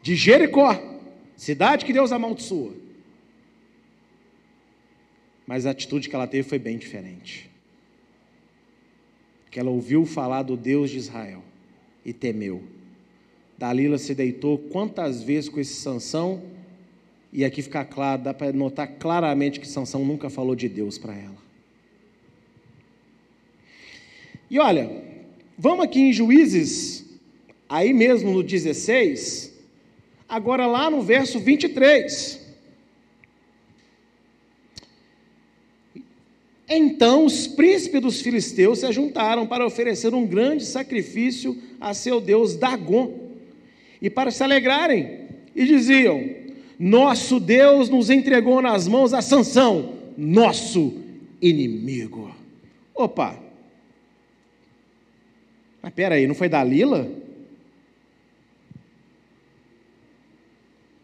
[0.00, 0.80] De Jericó,
[1.36, 2.72] cidade que Deus amaldiçoa.
[5.44, 7.50] Mas a atitude que ela teve foi bem diferente.
[9.50, 11.42] Que ela ouviu falar do Deus de Israel
[12.04, 12.62] e temeu.
[13.56, 16.42] Dalila se deitou quantas vezes com esse Sansão,
[17.32, 21.14] e aqui fica claro, dá para notar claramente que Sansão nunca falou de Deus para
[21.14, 21.36] ela.
[24.50, 25.02] E olha,
[25.58, 27.04] vamos aqui em Juízes,
[27.68, 29.52] aí mesmo no 16,
[30.28, 32.46] agora lá no verso 23.
[36.68, 42.56] Então os príncipes dos filisteus se ajuntaram para oferecer um grande sacrifício a seu deus
[42.56, 43.28] Dagon.
[44.00, 45.26] e para se alegrarem,
[45.56, 46.24] e diziam:
[46.78, 50.94] Nosso Deus nos entregou nas mãos a Sansão, nosso
[51.42, 52.32] inimigo.
[52.94, 53.42] Opa!
[55.82, 57.10] Mas peraí, não foi Dalila?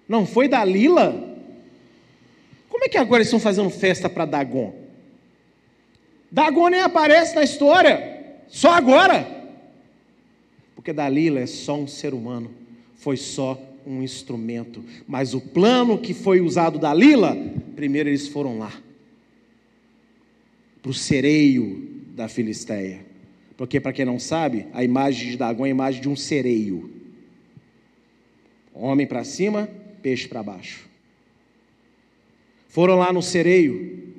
[0.09, 1.35] Não foi Dalila?
[2.69, 4.75] Como é que agora eles estão fazendo festa para Dagon?
[6.31, 9.27] Dagon nem aparece na história, só agora.
[10.75, 12.51] Porque Dalila é só um ser humano,
[12.97, 14.85] foi só um instrumento.
[15.07, 17.37] Mas o plano que foi usado Dalila,
[17.77, 18.73] primeiro eles foram lá,
[20.83, 23.01] para o sereio da Filisteia.
[23.57, 26.91] Porque, para quem não sabe, a imagem de Dagon é a imagem de um sereio.
[28.75, 29.69] Homem para cima,
[30.05, 30.87] peixe para baixo.
[32.69, 34.13] Foram lá no sereio,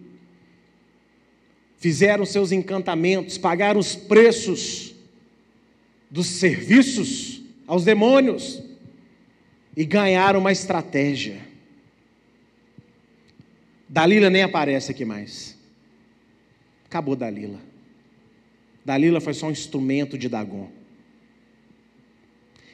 [1.77, 4.95] fizeram seus encantamentos, pagaram os preços
[6.09, 8.63] dos serviços aos demônios
[9.77, 11.39] e ganharam uma estratégia.
[13.87, 15.55] Dalila nem aparece aqui mais.
[16.85, 17.61] Acabou Dalila.
[18.83, 20.71] Dalila foi só um instrumento de Dagon.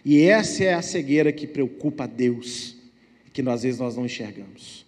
[0.05, 2.80] E essa é a cegueira que preocupa Deus,
[3.33, 4.85] que às vezes nós não enxergamos.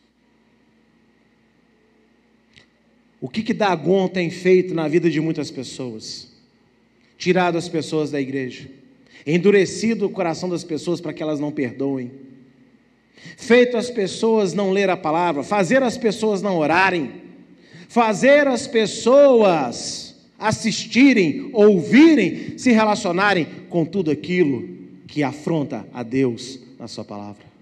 [3.21, 6.27] O que, que Dagon tem feito na vida de muitas pessoas?
[7.17, 8.69] Tirado as pessoas da igreja,
[9.25, 12.11] endurecido o coração das pessoas para que elas não perdoem,
[13.37, 17.21] feito as pessoas não ler a palavra, fazer as pessoas não orarem,
[17.87, 24.67] fazer as pessoas assistirem, ouvirem, se relacionarem com tudo aquilo
[25.07, 27.52] que afronta a Deus na Sua palavra.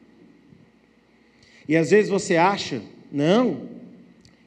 [1.71, 3.60] E às vezes você acha, não,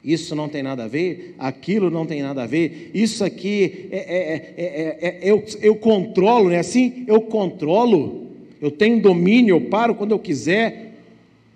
[0.03, 3.97] isso não tem nada a ver, aquilo não tem nada a ver, isso aqui é,
[3.97, 7.03] é, é, eu, eu controlo, não é assim?
[7.07, 8.27] Eu controlo,
[8.61, 10.93] eu tenho domínio, eu paro quando eu quiser.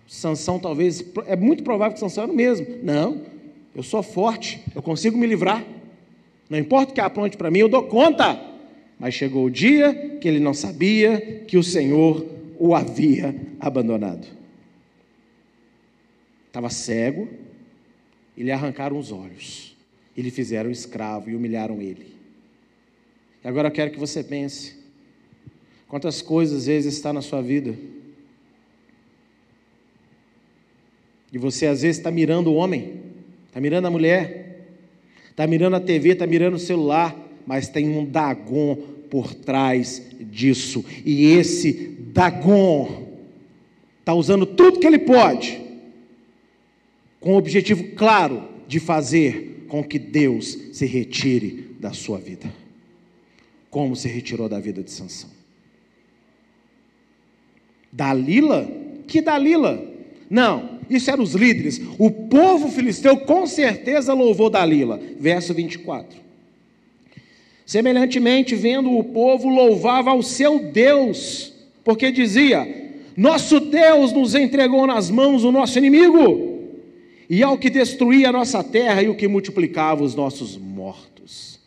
[0.08, 2.66] Sansão talvez, é muito provável que Sansão era o mesmo.
[2.82, 3.22] Não,
[3.76, 5.64] eu sou forte, eu consigo me livrar.
[6.50, 8.42] Não importa o que apronte para mim, eu dou conta.
[9.00, 12.26] Mas chegou o dia que ele não sabia que o Senhor
[12.58, 14.39] o havia abandonado.
[16.50, 17.30] Estava cego,
[18.36, 19.78] e lhe arrancaram os olhos,
[20.18, 22.08] e lhe fizeram escravo e humilharam ele.
[23.44, 24.76] E agora eu quero que você pense:
[25.88, 27.76] quantas coisas às vezes está na sua vida,
[31.32, 33.00] e você às vezes está mirando o homem,
[33.48, 34.66] está mirando a mulher,
[35.30, 38.76] está mirando a TV, está mirando o celular, mas tem um Dagon
[39.12, 41.74] por trás disso, e esse
[42.12, 43.08] Dagon
[44.00, 45.69] está usando tudo que ele pode
[47.20, 52.52] com o objetivo claro de fazer com que Deus se retire da sua vida,
[53.70, 55.30] como se retirou da vida de Sansão.
[57.92, 58.70] Dalila?
[59.08, 59.84] Que Dalila?
[60.30, 61.82] Não, isso eram os líderes.
[61.98, 65.00] O povo filisteu com certeza louvou Dalila.
[65.20, 66.20] Verso 24.
[67.66, 71.54] Semelhantemente, vendo o povo, louvava ao seu Deus,
[71.84, 76.49] porque dizia: Nosso Deus nos entregou nas mãos o nosso inimigo
[77.30, 81.60] e ao que destruía a nossa terra e o que multiplicava os nossos mortos.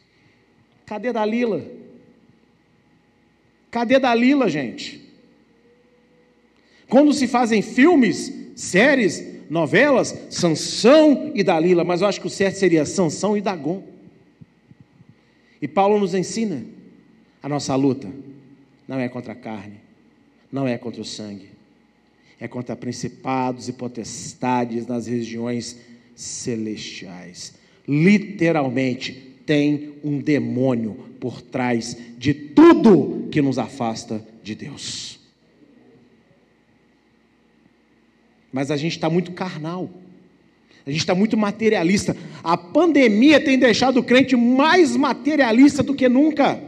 [0.84, 1.64] Cadê Dalila?
[3.70, 5.00] Cadê Dalila, gente?
[6.88, 12.56] Quando se fazem filmes, séries, novelas, Sansão e Dalila, mas eu acho que o certo
[12.56, 13.82] seria Sansão e Dagon.
[15.60, 16.64] E Paulo nos ensina
[17.42, 18.08] a nossa luta
[18.86, 19.80] não é contra a carne,
[20.50, 21.48] não é contra o sangue,
[22.42, 25.78] é contra principados e potestades nas regiões
[26.16, 27.54] celestiais.
[27.86, 29.12] Literalmente,
[29.46, 35.20] tem um demônio por trás de tudo que nos afasta de Deus.
[38.52, 39.88] Mas a gente está muito carnal.
[40.84, 42.16] A gente está muito materialista.
[42.42, 46.60] A pandemia tem deixado o crente mais materialista do que nunca.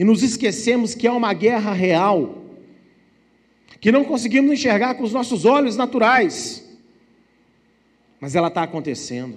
[0.00, 2.42] E nos esquecemos que é uma guerra real,
[3.78, 6.66] que não conseguimos enxergar com os nossos olhos naturais,
[8.18, 9.36] mas ela está acontecendo.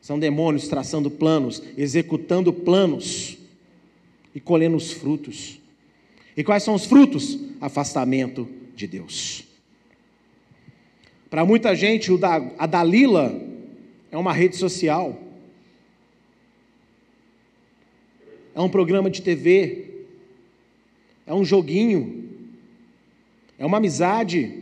[0.00, 3.36] São demônios traçando planos, executando planos
[4.32, 5.58] e colhendo os frutos.
[6.36, 7.36] E quais são os frutos?
[7.60, 9.42] Afastamento de Deus.
[11.28, 12.12] Para muita gente,
[12.56, 13.42] a Dalila
[14.08, 15.20] é uma rede social.
[18.60, 19.86] É um programa de TV,
[21.26, 22.28] é um joguinho,
[23.58, 24.52] é uma amizade,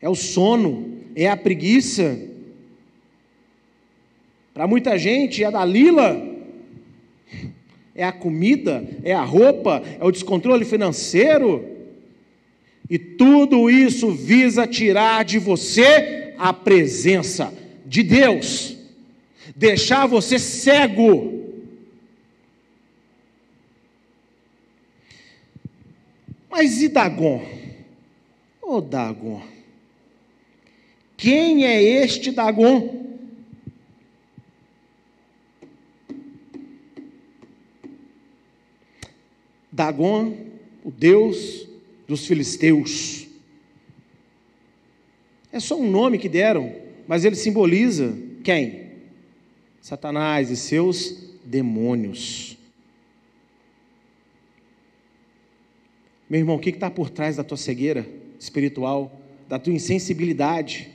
[0.00, 2.18] é o sono, é a preguiça.
[4.52, 6.34] Para muita gente, a Dalila
[7.96, 8.84] É a comida?
[9.04, 9.80] É a roupa?
[10.00, 11.64] É o descontrole financeiro?
[12.90, 17.54] E tudo isso visa tirar de você a presença
[17.86, 18.76] de Deus,
[19.54, 21.43] deixar você cego.
[26.56, 27.44] Mas e Dagon?
[28.62, 29.42] Ô oh, Dagon,
[31.16, 33.16] quem é este Dagon?
[39.72, 40.36] Dagon,
[40.84, 41.66] o Deus
[42.06, 43.26] dos filisteus.
[45.50, 46.72] É só um nome que deram,
[47.08, 48.92] mas ele simboliza quem?
[49.80, 52.56] Satanás e seus demônios.
[56.28, 58.06] Meu irmão, o que está por trás da tua cegueira
[58.38, 60.90] espiritual, da tua insensibilidade?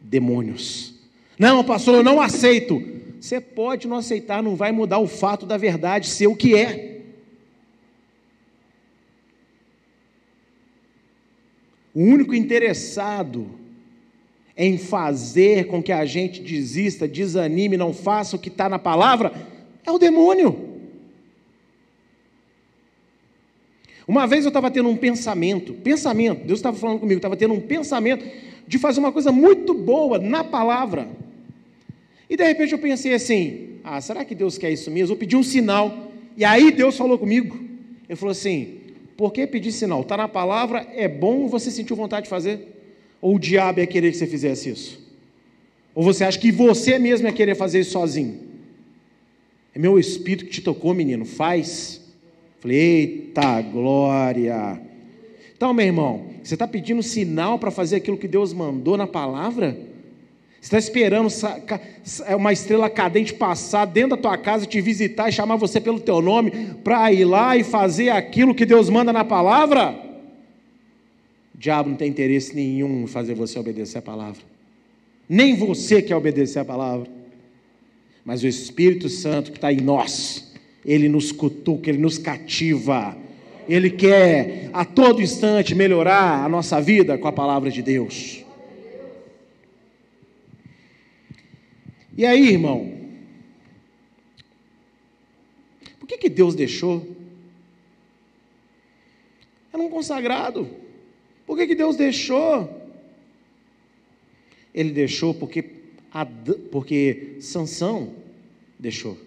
[0.00, 0.94] Demônios.
[1.38, 2.82] Não, pastor, eu não aceito.
[3.20, 7.00] Você pode não aceitar, não vai mudar o fato da verdade ser o que é.
[11.94, 13.48] O único interessado
[14.56, 19.32] em fazer com que a gente desista, desanime, não faça o que está na palavra,
[19.84, 20.73] é o demônio.
[24.06, 27.60] Uma vez eu estava tendo um pensamento, pensamento, Deus estava falando comigo, estava tendo um
[27.60, 28.24] pensamento
[28.66, 31.08] de fazer uma coisa muito boa na palavra.
[32.28, 35.14] E de repente eu pensei assim: ah, será que Deus quer isso mesmo?
[35.14, 36.12] Eu pedi um sinal.
[36.36, 37.58] E aí Deus falou comigo.
[38.08, 38.78] Ele falou assim:
[39.16, 40.02] por que pedir sinal?
[40.02, 42.68] Está na palavra, é bom, você sentiu vontade de fazer?
[43.20, 45.04] Ou o diabo ia querer que você fizesse isso?
[45.94, 48.40] Ou você acha que você mesmo ia querer fazer isso sozinho?
[49.74, 52.00] É meu espírito que te tocou, menino, faz.
[52.64, 54.80] Falei, eita glória.
[55.54, 59.76] Então, meu irmão, você está pedindo sinal para fazer aquilo que Deus mandou na palavra?
[60.58, 61.28] Você está esperando
[62.26, 66.00] é uma estrela cadente passar dentro da tua casa, te visitar e chamar você pelo
[66.00, 66.52] teu nome
[66.82, 70.00] para ir lá e fazer aquilo que Deus manda na palavra?
[71.54, 74.40] O diabo não tem interesse nenhum em fazer você obedecer a palavra.
[75.28, 77.10] Nem você quer obedecer a palavra.
[78.24, 80.53] Mas o Espírito Santo que está em nós,
[80.84, 83.16] ele nos cutuca, ele nos cativa.
[83.68, 88.44] Ele quer a todo instante melhorar a nossa vida com a palavra de Deus.
[92.16, 92.92] E aí, irmão?
[95.98, 97.08] Por que, que Deus deixou?
[99.72, 100.68] Era um consagrado.
[101.46, 102.82] Por que, que Deus deixou?
[104.72, 105.62] Ele deixou porque,
[106.70, 108.12] porque Sansão
[108.78, 109.18] deixou.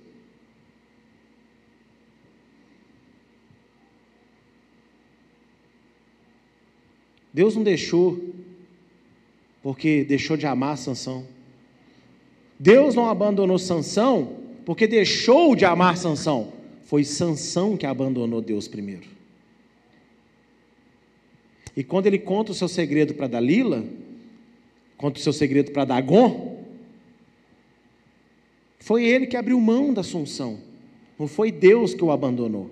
[7.38, 8.20] Deus não deixou
[9.62, 11.24] porque deixou de amar Sansão.
[12.58, 16.52] Deus não abandonou Sansão porque deixou de amar Sansão.
[16.86, 19.08] Foi Sansão que abandonou Deus primeiro.
[21.76, 23.86] E quando ele conta o seu segredo para Dalila,
[24.98, 26.66] conta o seu segredo para Dagon,
[28.80, 30.58] foi ele que abriu mão da Assunção.
[31.20, 32.72] Não foi Deus que o abandonou.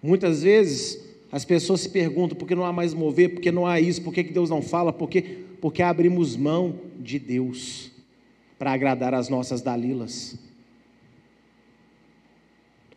[0.00, 3.66] Muitas vezes as pessoas se perguntam por que não há mais mover, por que não
[3.66, 7.90] há isso, por que Deus não fala, por que porque abrimos mão de Deus
[8.58, 10.38] para agradar as nossas Dalilas.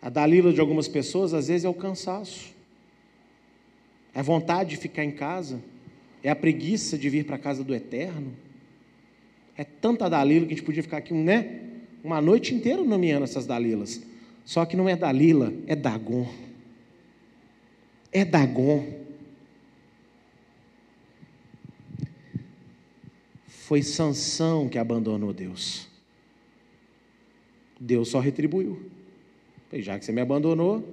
[0.02, 2.54] A Dalila de algumas pessoas, às vezes, é o cansaço,
[4.14, 5.62] é a vontade de ficar em casa,
[6.22, 8.34] é a preguiça de vir para a casa do Eterno.
[9.58, 11.62] É tanta Dalila que a gente podia ficar aqui, né?
[12.04, 14.02] Uma noite inteira nomeando essas Dalilas.
[14.44, 16.28] Só que não é Dalila, é Dagon.
[18.14, 19.02] É Dagon.
[23.48, 25.88] Foi Sansão que abandonou Deus.
[27.80, 28.90] Deus só retribuiu.
[29.74, 30.88] Já que você me abandonou,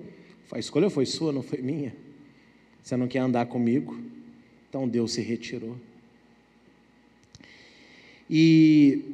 [0.50, 1.94] a escolha foi sua, não foi minha.
[2.82, 4.00] Você não quer andar comigo,
[4.68, 5.76] então Deus se retirou.
[8.28, 9.04] E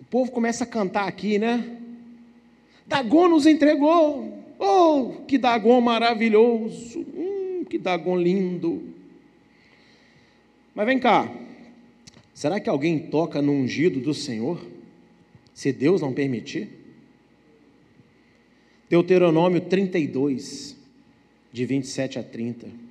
[0.00, 1.78] o povo começa a cantar aqui, né?
[2.86, 4.39] Dagon nos entregou.
[4.62, 7.00] Oh, que Dagon maravilhoso.
[7.00, 8.82] Hum, que Dagon lindo.
[10.74, 11.34] Mas vem cá,
[12.34, 14.60] será que alguém toca no ungido do Senhor?
[15.54, 16.68] Se Deus não permitir?
[18.90, 20.76] Deuteronômio 32,
[21.50, 22.89] de 27 a 30.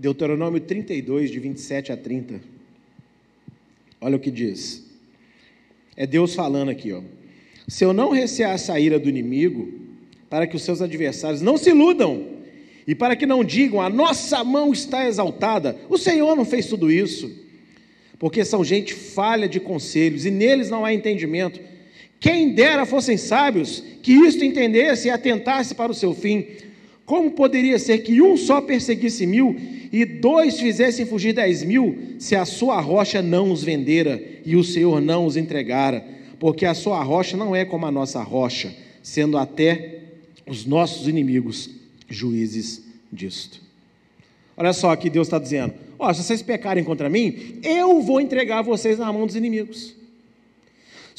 [0.00, 2.40] Deuteronômio 32, de 27 a 30.
[4.00, 4.82] Olha o que diz.
[5.94, 7.02] É Deus falando aqui, ó.
[7.68, 9.70] Se eu não receasse a ira do inimigo,
[10.30, 12.28] para que os seus adversários não se iludam
[12.86, 15.76] e para que não digam: a nossa mão está exaltada.
[15.90, 17.30] O Senhor não fez tudo isso,
[18.18, 21.60] porque são gente falha de conselhos e neles não há entendimento.
[22.18, 26.46] Quem dera fossem sábios, que isto entendesse e atentasse para o seu fim.
[27.10, 29.56] Como poderia ser que um só perseguisse mil
[29.90, 34.62] e dois fizessem fugir dez mil, se a sua rocha não os vendera e o
[34.62, 36.06] Senhor não os entregara?
[36.38, 40.02] Porque a sua rocha não é como a nossa rocha, sendo até
[40.46, 41.68] os nossos inimigos
[42.08, 43.60] juízes disto.
[44.56, 48.62] Olha só que Deus está dizendo: ó, se vocês pecarem contra mim, eu vou entregar
[48.62, 49.96] vocês na mão dos inimigos.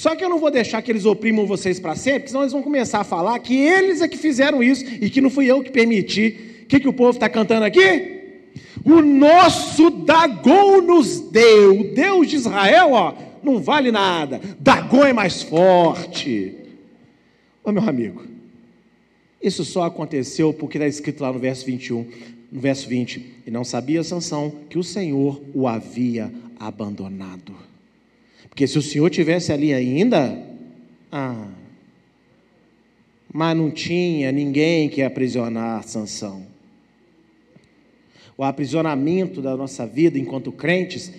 [0.02, 2.54] Só que eu não vou deixar que eles oprimam vocês para sempre, porque senão eles
[2.54, 5.62] vão começar a falar que eles é que fizeram isso e que não fui eu
[5.62, 6.64] que permiti.
[6.64, 8.40] O que, que o povo está cantando aqui?
[8.84, 11.82] O nosso Dagon nos deu.
[11.82, 14.42] O Deus de Israel, ó, não vale nada.
[14.60, 16.56] Dagon é mais forte.
[17.64, 18.24] Ô meu amigo,
[19.40, 22.08] isso só aconteceu porque está escrito lá no verso 21,
[22.52, 27.54] no verso 20, e não sabia Sansão que o Senhor o havia abandonado.
[28.52, 30.38] Porque se o Senhor tivesse ali ainda,
[31.10, 31.48] ah,
[33.34, 36.46] mas não tinha ninguém que aprisionar Sansão.
[38.38, 41.14] O aprisionamento da nossa vida enquanto crentes,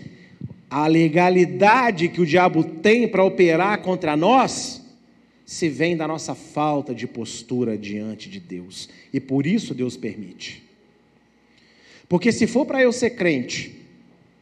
[0.68, 4.82] a legalidade que o diabo tem para operar contra nós,
[5.46, 8.90] se vem da nossa falta de postura diante de Deus.
[9.10, 10.62] E por isso Deus permite.
[12.10, 13.81] Porque se for para eu ser crente,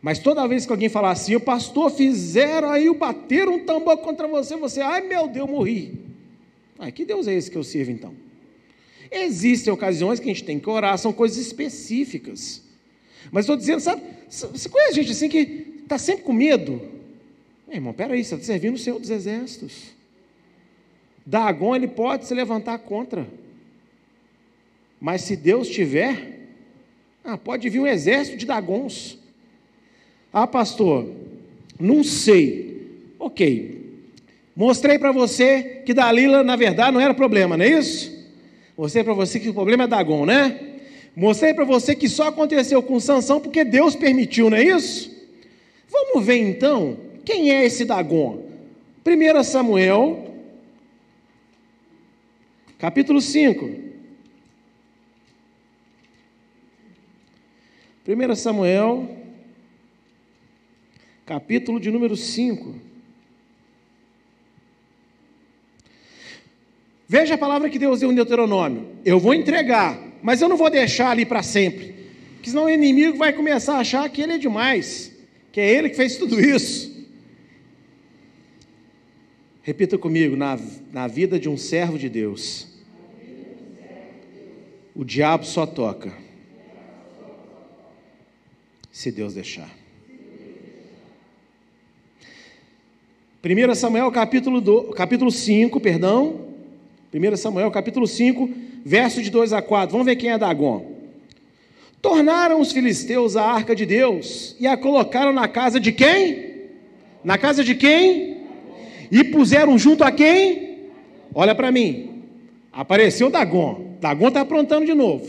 [0.03, 4.27] mas toda vez que alguém falar assim, o pastor fizeram aí, bateram um tambor contra
[4.27, 5.99] você, você, ai meu Deus, morri.
[6.79, 8.15] Ai, que Deus é esse que eu sirvo então?
[9.11, 12.63] Existem ocasiões que a gente tem que orar, são coisas específicas.
[13.31, 16.81] Mas estou dizendo, sabe, você conhece gente assim que está sempre com medo?
[17.67, 19.91] Meu irmão, peraí, você está servindo o Senhor dos Exércitos.
[21.27, 23.29] Dagon ele pode se levantar contra.
[25.01, 26.49] Mas se Deus tiver,
[27.23, 29.19] ah, pode vir um exército de Dagons.
[30.33, 31.09] Ah, pastor,
[31.79, 33.11] não sei.
[33.19, 33.79] Ok.
[34.55, 38.19] Mostrei para você que Dalila, na verdade, não era problema, não é isso?
[38.77, 40.59] Mostrei para você que o problema é Dagon, né?
[41.15, 45.11] Mostrei para você que só aconteceu com Sansão porque Deus permitiu, não é isso?
[45.91, 48.45] Vamos ver então quem é esse Dagon.
[49.05, 50.31] 1 Samuel
[52.81, 53.71] Capítulo 5.
[58.09, 59.07] 1 Samuel,
[61.31, 62.75] capítulo de número 5.
[67.07, 68.97] Veja a palavra que Deus deu em Deuteronômio.
[69.05, 71.95] Eu vou entregar, mas eu não vou deixar ali para sempre.
[72.35, 75.15] Porque senão o inimigo vai começar a achar que ele é demais,
[75.53, 77.07] que é ele que fez tudo isso.
[79.63, 80.59] Repita comigo: na,
[80.93, 82.67] na vida de um servo de Deus,
[84.97, 86.13] o diabo só toca
[88.91, 89.80] se Deus deixar.
[93.43, 96.41] 1 Samuel capítulo, do, capítulo 5, perdão.
[97.13, 98.51] 1 Samuel capítulo 5,
[98.85, 99.93] verso de 2 a 4.
[99.93, 100.85] Vamos ver quem é Dagon.
[102.03, 106.51] Tornaram os filisteus a arca de Deus e a colocaram na casa de quem?
[107.25, 108.43] Na casa de quem?
[109.11, 110.91] E puseram junto a quem?
[111.35, 112.23] Olha para mim.
[112.71, 113.97] Apareceu Dagon.
[114.03, 115.27] Dagon está aprontando de novo.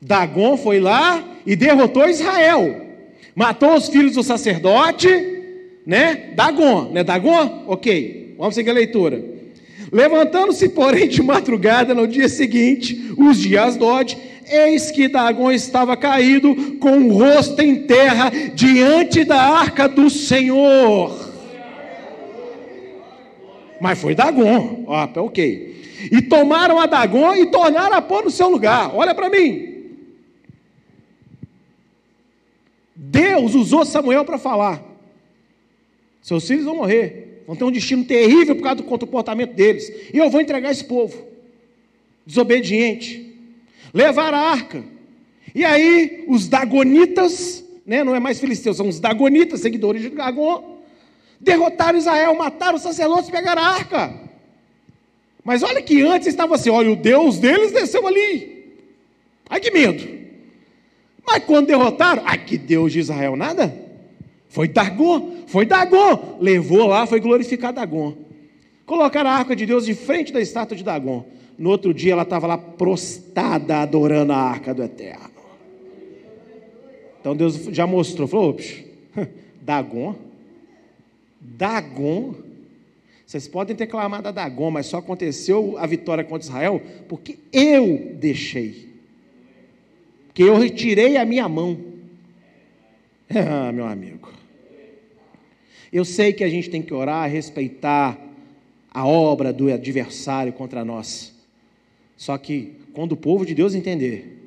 [0.00, 2.86] Dagon foi lá e derrotou Israel.
[3.34, 5.39] Matou os filhos do sacerdote,
[5.86, 6.32] né?
[6.34, 7.02] Dagon, né?
[7.02, 7.64] Dagon?
[7.66, 9.22] Ok, vamos seguir a leitura.
[9.92, 14.16] Levantando-se, porém, de madrugada no dia seguinte, os dias Dode,
[14.46, 21.28] eis que Dagon estava caído com o rosto em terra diante da arca do Senhor.
[23.80, 25.80] Mas foi Dagon, ó, ok.
[26.12, 28.94] E tomaram a Dagon e tornaram a pôr no seu lugar.
[28.94, 29.68] Olha para mim.
[32.94, 34.82] Deus usou Samuel para falar:
[36.22, 40.18] seus filhos vão morrer, vão ter um destino terrível por causa do comportamento deles, e
[40.18, 41.26] eu vou entregar esse povo,
[42.26, 43.34] desobediente,
[43.92, 44.84] levar a arca.
[45.54, 50.78] E aí, os Dagonitas, né, não é mais filisteus, são os Dagonitas, seguidores de Dagon,
[51.40, 54.14] derrotaram Israel, mataram os sacerdotes e pegaram a arca.
[55.42, 58.76] Mas olha que antes estava assim: olha, o Deus deles desceu ali.
[59.48, 60.20] Ai que medo.
[61.26, 63.89] Mas quando derrotaram, ai que Deus de Israel, nada.
[64.50, 66.38] Foi Dagon, foi Dagon.
[66.40, 68.14] Levou lá, foi glorificar Dagon.
[68.84, 71.24] Colocaram a arca de Deus de frente da estátua de Dagon.
[71.56, 75.30] No outro dia ela estava lá prostada, adorando a arca do Eterno.
[77.20, 78.56] Então Deus já mostrou, falou:
[79.62, 80.16] Dagon,
[81.40, 82.34] Dagon
[83.24, 88.16] Vocês podem ter clamado a Dagon, mas só aconteceu a vitória contra Israel porque eu
[88.18, 88.90] deixei.
[90.34, 91.78] Que eu retirei a minha mão.
[93.32, 94.39] Ah, meu amigo.
[95.92, 98.18] Eu sei que a gente tem que orar, respeitar
[98.92, 101.32] a obra do adversário contra nós.
[102.16, 104.38] Só que quando o povo de Deus entender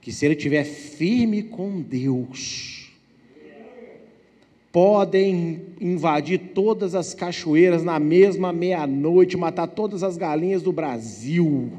[0.00, 2.90] que se ele estiver firme com Deus,
[4.70, 11.72] podem invadir todas as cachoeiras na mesma meia-noite, matar todas as galinhas do Brasil.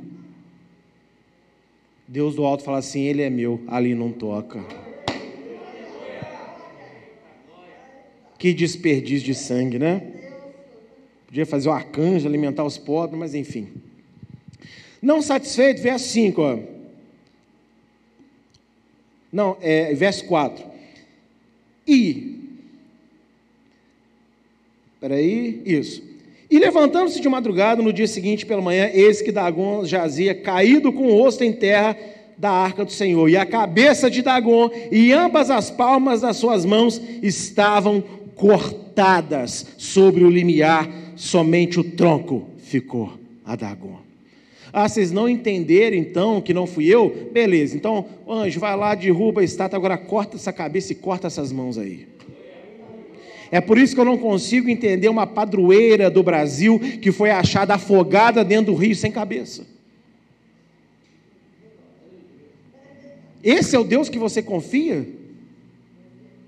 [2.07, 4.63] Deus do alto fala assim: Ele é meu, ali não toca.
[8.45, 10.03] Que desperdício de sangue, né?
[11.25, 13.69] Podia fazer o arcanjo, alimentar os pobres, mas enfim.
[15.01, 16.59] Não satisfeito, verso 5, ó.
[19.33, 20.63] Não, é, verso 4.
[21.87, 22.39] E,
[24.99, 26.03] peraí, isso.
[26.47, 31.07] E levantando-se de madrugada no dia seguinte pela manhã, eis que Dagon jazia caído com
[31.07, 31.97] o rosto em terra
[32.37, 36.63] da arca do Senhor, e a cabeça de Dagon e ambas as palmas das suas
[36.63, 38.03] mãos estavam
[38.35, 43.13] cortadas sobre o limiar, somente o tronco ficou
[43.45, 43.99] a Dagon.
[44.71, 47.29] Ah, vocês não entenderam então que não fui eu?
[47.31, 51.51] Beleza, então, anjo, vai lá, derruba a estátua, agora corta essa cabeça e corta essas
[51.51, 52.07] mãos aí.
[53.51, 57.75] É por isso que eu não consigo entender uma padroeira do Brasil que foi achada
[57.75, 59.65] afogada dentro do rio sem cabeça.
[63.41, 65.07] Esse é o Deus que você confia?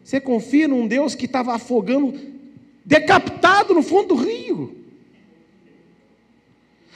[0.08, 2.18] Você confia num Deus que estava afogando,
[2.86, 4.74] decapitado no fundo do rio?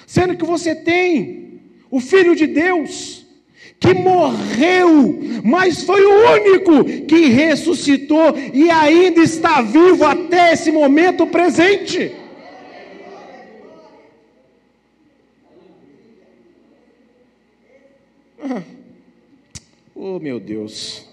[0.08, 1.60] sendo que você tem
[1.90, 3.26] o Filho de Deus,
[3.82, 11.28] que morreu, mas foi o único que ressuscitou e ainda está vivo até esse momento
[11.28, 12.16] presente.
[18.42, 18.64] Ah,
[19.94, 21.11] oh meu Deus.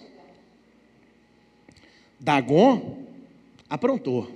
[2.21, 3.05] Dagon
[3.69, 4.31] aprontou,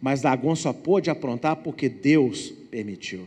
[0.00, 3.26] mas Dagon só pôde aprontar porque Deus permitiu.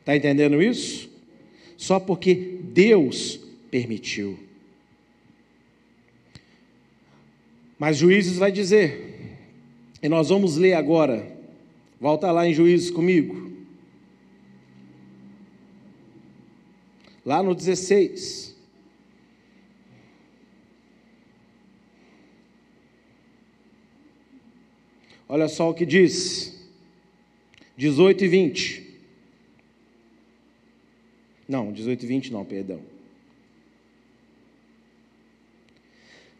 [0.00, 1.10] Está entendendo isso?
[1.76, 3.38] Só porque Deus
[3.70, 4.38] permitiu.
[7.78, 9.36] Mas Juízes vai dizer,
[10.02, 11.30] e nós vamos ler agora,
[12.00, 13.52] volta lá em Juízes comigo.
[17.24, 18.47] Lá no 16.
[25.28, 26.58] Olha só o que diz,
[27.76, 28.88] 18 e 20.
[31.46, 32.80] Não, 18 e 20 não, perdão.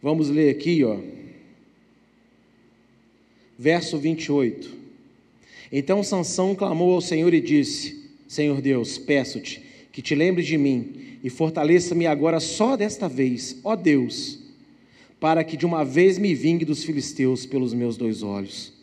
[0.03, 0.99] Vamos ler aqui, ó.
[3.59, 4.77] Verso 28.
[5.71, 9.63] Então Sansão clamou ao Senhor e disse: Senhor Deus, peço-te
[9.93, 14.39] que te lembre de mim e fortaleça-me agora só desta vez, ó Deus,
[15.19, 18.78] para que de uma vez me vingue dos filisteus pelos meus dois olhos.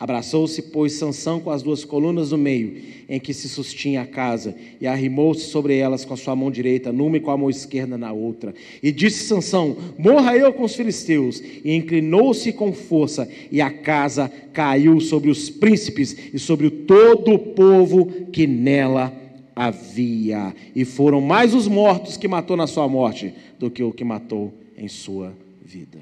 [0.00, 4.56] Abraçou-se, pois, Sansão com as duas colunas do meio, em que se sustinha a casa,
[4.80, 7.98] e arrimou-se sobre elas com a sua mão direita numa e com a mão esquerda
[7.98, 8.54] na outra.
[8.82, 11.42] E disse Sansão: Morra eu com os filisteus.
[11.62, 17.38] E inclinou-se com força, e a casa caiu sobre os príncipes e sobre todo o
[17.38, 19.12] povo que nela
[19.54, 20.54] havia.
[20.74, 24.50] E foram mais os mortos que matou na sua morte do que o que matou
[24.78, 25.98] em sua vida.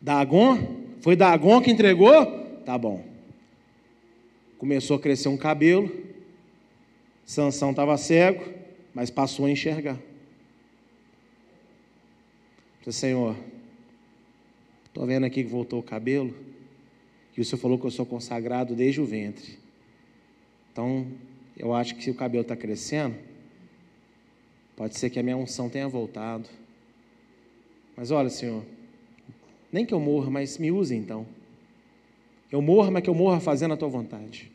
[0.00, 2.26] Dagon foi Dagon que entregou?
[2.64, 3.04] Tá bom.
[4.58, 5.90] Começou a crescer um cabelo.
[7.24, 8.44] Sansão estava cego,
[8.94, 9.98] mas passou a enxergar.
[12.92, 13.36] Senhor,
[14.86, 16.34] estou vendo aqui que voltou o cabelo.
[17.36, 19.58] E o Senhor falou que eu sou consagrado desde o ventre.
[20.72, 21.06] Então,
[21.56, 23.14] eu acho que se o cabelo está crescendo,
[24.74, 26.48] pode ser que a minha unção tenha voltado.
[27.96, 28.64] Mas olha, Senhor,
[29.72, 31.26] nem que eu morra, mas me use então.
[32.50, 34.50] Eu morra, mas que eu morra fazendo a tua vontade.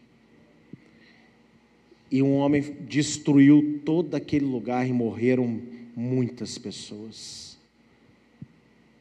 [2.11, 5.61] E um homem destruiu todo aquele lugar e morreram
[5.95, 7.57] muitas pessoas.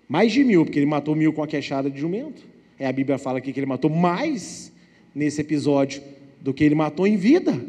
[0.08, 2.42] Mais de mil, porque ele matou mil com a queixada de jumento.
[2.78, 4.72] É, a Bíblia fala aqui que ele matou mais
[5.14, 6.02] nesse episódio
[6.40, 7.64] do que ele matou em vida.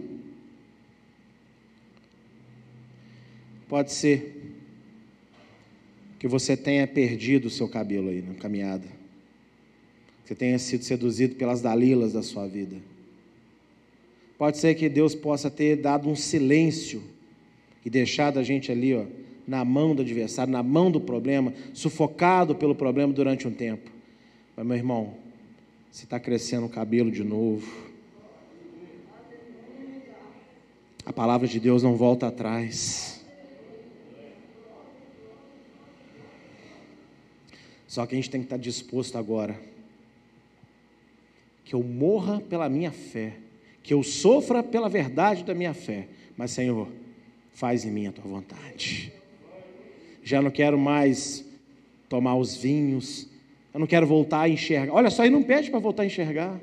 [3.68, 4.33] Pode ser
[6.24, 8.88] que você tenha perdido o seu cabelo aí na caminhada.
[10.22, 12.78] Que você tenha sido seduzido pelas dalilas da sua vida.
[14.38, 17.04] Pode ser que Deus possa ter dado um silêncio
[17.84, 19.04] e deixado a gente ali, ó,
[19.46, 23.92] na mão do adversário, na mão do problema, sufocado pelo problema durante um tempo.
[24.56, 25.16] Mas, meu irmão,
[25.92, 27.70] Se está crescendo o cabelo de novo.
[31.06, 33.23] A palavra de Deus não volta atrás.
[37.94, 39.56] Só que a gente tem que estar disposto agora.
[41.64, 43.36] Que eu morra pela minha fé.
[43.84, 46.08] Que eu sofra pela verdade da minha fé.
[46.36, 46.88] Mas, Senhor,
[47.52, 49.14] faz em mim a tua vontade.
[50.24, 51.46] Já não quero mais
[52.10, 53.28] tomar os vinhos.
[53.72, 54.92] Eu não quero voltar a enxergar.
[54.92, 56.60] Olha só, ele não pede para voltar a enxergar.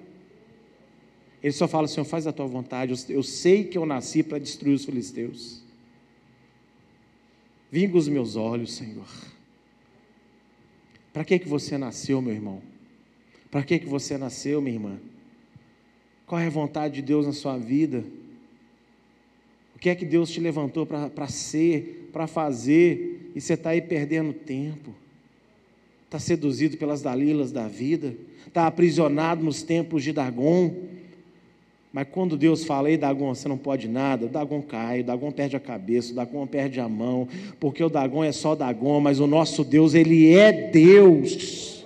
[1.41, 2.93] Ele só fala, Senhor, faz a tua vontade.
[3.09, 5.63] Eu sei que eu nasci para destruir os filisteus.
[7.71, 9.07] Vinga os meus olhos, Senhor.
[11.13, 12.63] Para que que você nasceu, meu irmão?
[13.51, 14.99] Para que que você nasceu, minha irmã?
[16.27, 18.05] Qual é a vontade de Deus na sua vida?
[19.75, 23.83] O que é que Deus te levantou para ser, para fazer, e você está aí
[23.83, 24.95] perdendo tempo?
[26.05, 28.15] Está seduzido pelas dalilas da vida?
[28.47, 30.75] Está aprisionado nos templos de Dagon?
[31.93, 35.33] Mas quando Deus fala, ei Dagon, você não pode nada, o Dagon cai, o Dagon
[35.33, 37.27] perde a cabeça, o Dagon perde a mão,
[37.59, 41.85] porque o Dagon é só Dagon, mas o nosso Deus, ele é Deus.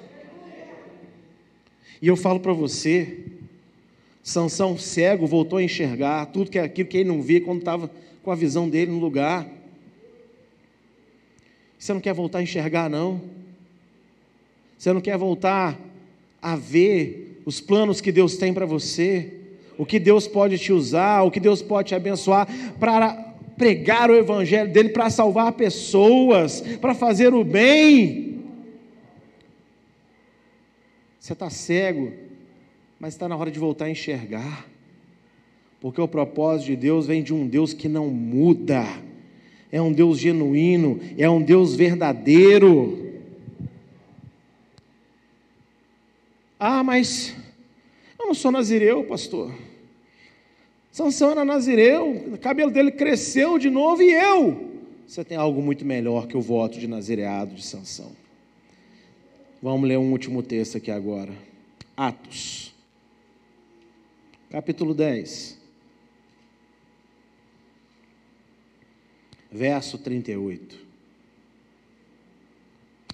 [2.03, 3.25] E eu falo para você,
[4.23, 7.91] Sansão cego voltou a enxergar tudo que é aquilo que ele não via quando estava
[8.23, 9.49] com a visão dele no lugar.
[11.79, 13.23] Você não quer voltar a enxergar, não?
[14.77, 15.79] Você não quer voltar
[16.43, 19.44] a ver os planos que Deus tem para você?
[19.77, 22.49] O que Deus pode te usar, o que Deus pode te abençoar
[22.79, 28.43] para pregar o evangelho dele, para salvar pessoas, para fazer o bem.
[31.19, 32.13] Você está cego,
[33.01, 34.67] mas está na hora de voltar a enxergar,
[35.81, 38.85] porque o propósito de Deus vem de um Deus que não muda,
[39.73, 43.13] é um Deus genuíno, é um Deus verdadeiro.
[46.59, 47.35] Ah, mas
[48.35, 49.55] eu sou nazireu, pastor.
[50.91, 54.73] Sansão era nazireu, o cabelo dele cresceu de novo e eu.
[55.07, 58.11] Você tem algo muito melhor que o voto de nazireado de Sansão.
[59.63, 61.33] Vamos ler um último texto aqui agora.
[61.97, 62.75] Atos.
[64.51, 65.57] Capítulo 10.
[69.51, 70.77] Verso 38.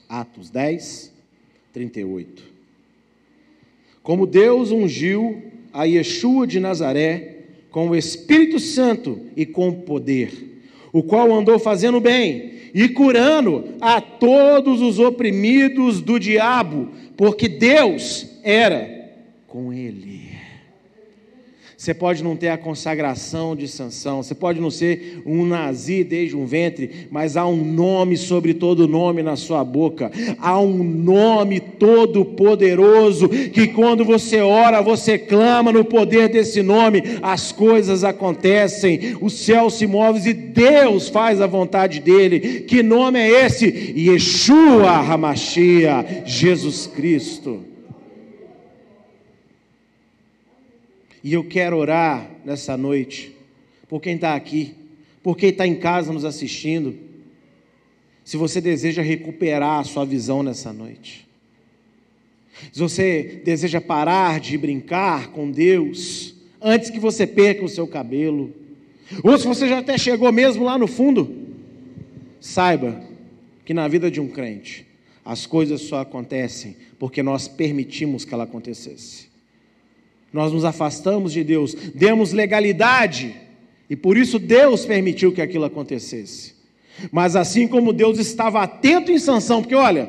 [0.08, 1.12] Atos 10,
[1.72, 2.49] 38.
[4.10, 5.40] Como Deus ungiu
[5.72, 10.32] a Yeshua de Nazaré com o Espírito Santo e com poder,
[10.92, 18.26] o qual andou fazendo bem e curando a todos os oprimidos do diabo, porque Deus
[18.42, 19.12] era
[19.46, 20.29] com ele.
[21.80, 26.36] Você pode não ter a consagração de Sansão, você pode não ser um nazi desde
[26.36, 30.12] um ventre, mas há um nome sobre todo nome na sua boca.
[30.38, 37.02] Há um nome todo poderoso que quando você ora, você clama no poder desse nome,
[37.22, 42.60] as coisas acontecem, o céu se move e Deus faz a vontade dele.
[42.60, 43.94] Que nome é esse?
[43.96, 47.69] Yeshua Hamashia, Jesus Cristo.
[51.22, 53.36] E eu quero orar nessa noite
[53.88, 54.74] por quem está aqui,
[55.22, 56.96] por quem está em casa nos assistindo.
[58.24, 61.26] Se você deseja recuperar a sua visão nessa noite,
[62.72, 68.52] se você deseja parar de brincar com Deus antes que você perca o seu cabelo,
[69.24, 71.34] ou se você já até chegou mesmo lá no fundo,
[72.38, 73.02] saiba
[73.64, 74.86] que na vida de um crente
[75.24, 79.29] as coisas só acontecem porque nós permitimos que ela acontecesse.
[80.32, 83.34] Nós nos afastamos de Deus, demos legalidade,
[83.88, 86.54] e por isso Deus permitiu que aquilo acontecesse.
[87.10, 90.08] Mas assim como Deus estava atento em Sansão, porque olha,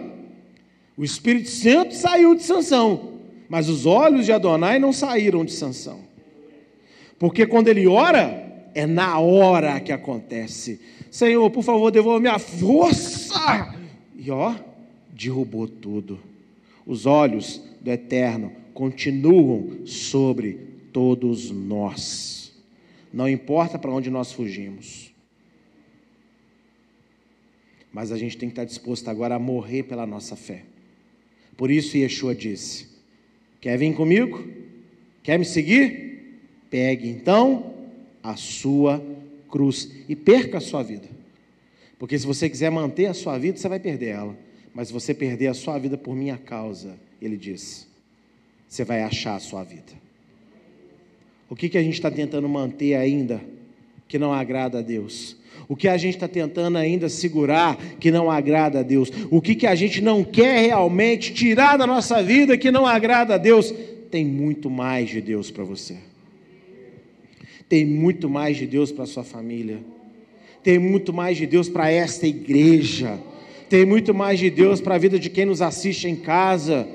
[0.95, 3.13] o Espírito Santo saiu de Sansão,
[3.49, 5.99] mas os olhos de Adonai não saíram de Sansão.
[7.17, 10.79] Porque quando ele ora, é na hora que acontece.
[11.09, 13.75] Senhor, por favor, devolva minha força.
[14.17, 14.55] E ó,
[15.11, 16.19] derrubou tudo.
[16.85, 20.59] Os olhos do Eterno continuam sobre
[20.91, 22.53] todos nós.
[23.13, 25.11] Não importa para onde nós fugimos.
[27.91, 30.63] Mas a gente tem que estar disposto agora a morrer pela nossa fé.
[31.57, 32.87] Por isso Yeshua disse:
[33.59, 34.47] Quer vir comigo?
[35.21, 36.39] Quer me seguir?
[36.69, 37.75] Pegue então
[38.23, 39.03] a sua
[39.49, 41.09] cruz e perca a sua vida.
[41.99, 44.37] Porque se você quiser manter a sua vida, você vai perder ela.
[44.73, 47.87] Mas você perder a sua vida por minha causa, ele disse,
[48.67, 49.91] você vai achar a sua vida.
[51.49, 53.41] O que, que a gente está tentando manter ainda
[54.07, 55.35] que não agrada a Deus?
[55.67, 59.11] O que a gente está tentando ainda segurar que não agrada a Deus?
[59.29, 63.35] O que, que a gente não quer realmente tirar da nossa vida que não agrada
[63.35, 63.73] a Deus?
[64.11, 65.95] tem muito mais de Deus para você.
[67.69, 69.79] Tem muito mais de Deus para sua família.
[70.61, 73.17] Tem muito mais de Deus para esta igreja.
[73.71, 76.85] Tem muito mais de Deus para a vida de quem nos assiste em casa.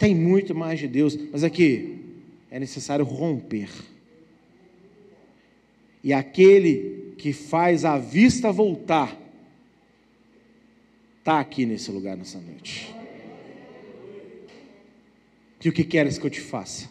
[0.00, 1.16] Tem muito mais de Deus.
[1.30, 2.00] Mas aqui
[2.50, 3.68] é necessário romper.
[6.02, 9.16] E aquele que faz a vista voltar
[11.20, 12.92] está aqui nesse lugar nessa noite.
[15.64, 16.90] E o que queres que eu te faça?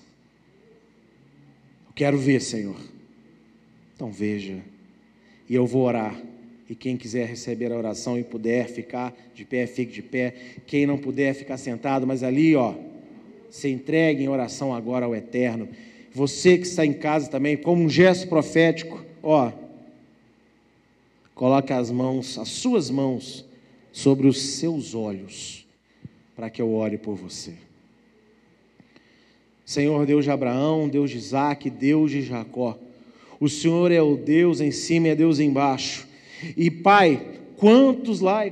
[1.86, 2.80] Eu quero ver, Senhor.
[3.93, 4.64] Então veja.
[5.50, 6.18] E eu vou orar.
[6.70, 10.34] E quem quiser receber a oração e puder ficar de pé, fique de pé.
[10.66, 12.74] Quem não puder ficar sentado, mas ali, ó,
[13.49, 15.68] se entregue em oração agora ao Eterno.
[16.13, 19.51] Você que está em casa também, como um gesto profético, ó,
[21.36, 23.45] coloque as mãos, as suas mãos,
[23.91, 25.66] sobre os seus olhos,
[26.36, 27.53] para que eu ore por você.
[29.66, 32.78] Senhor Deus de Abraão, Deus de Isaac, Deus de Jacó.
[33.39, 36.05] O Senhor é o Deus em cima e é Deus embaixo.
[36.55, 38.45] E Pai, quantos lá,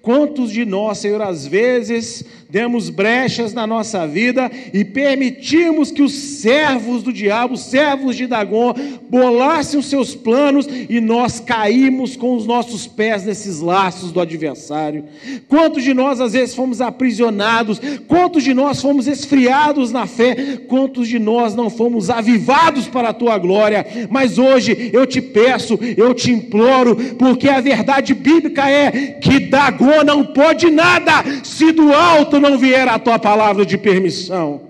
[0.00, 6.12] Quantos de nós, Senhor, às vezes demos brechas na nossa vida e permitimos que os
[6.12, 8.74] servos do diabo, os servos de Dagon,
[9.08, 15.04] bolassem os seus planos e nós caímos com os nossos pés nesses laços do adversário?
[15.48, 17.80] Quantos de nós, às vezes, fomos aprisionados?
[18.06, 20.58] Quantos de nós fomos esfriados na fé?
[20.68, 23.86] Quantos de nós não fomos avivados para a tua glória?
[24.10, 28.90] Mas hoje eu te peço, eu te imploro, porque a verdade bíblica é
[29.20, 34.62] que Dagon não pode nada se do alto não vier a tua palavra de permissão.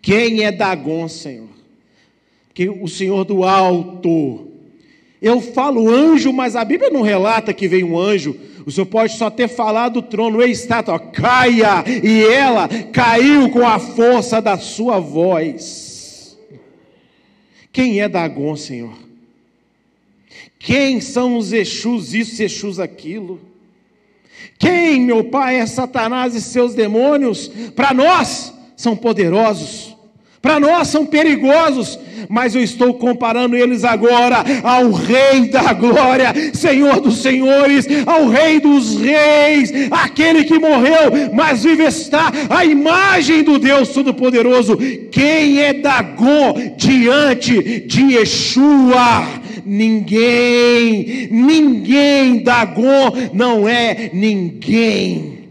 [0.00, 1.48] Quem é Dagon, Senhor?
[2.54, 4.48] Que o Senhor do alto.
[5.20, 8.36] Eu falo anjo, mas a Bíblia não relata que veio um anjo.
[8.66, 13.66] O Senhor pode só ter falado do trono, ei estátua, caia, e ela caiu com
[13.66, 16.38] a força da sua voz.
[17.72, 18.92] Quem é Dagon, Senhor?
[20.58, 23.40] Quem são os Exus, isso, Exus, aquilo?
[24.58, 27.50] Quem, meu Pai, é Satanás e seus demônios?
[27.74, 29.96] Para nós são poderosos,
[30.40, 37.00] para nós são perigosos, mas eu estou comparando eles agora ao Rei da Glória, Senhor
[37.00, 43.58] dos Senhores, ao Rei dos Reis, aquele que morreu, mas vive está a imagem do
[43.58, 44.76] Deus Todo-Poderoso.
[45.10, 49.45] Quem é Dagon diante de Yeshua?
[49.66, 55.48] Ninguém, ninguém, Dagon não é ninguém.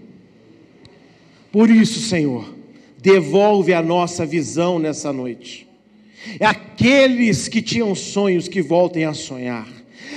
[1.51, 2.53] Por isso, Senhor,
[2.97, 5.67] devolve a nossa visão nessa noite.
[6.39, 9.67] É aqueles que tinham sonhos que voltem a sonhar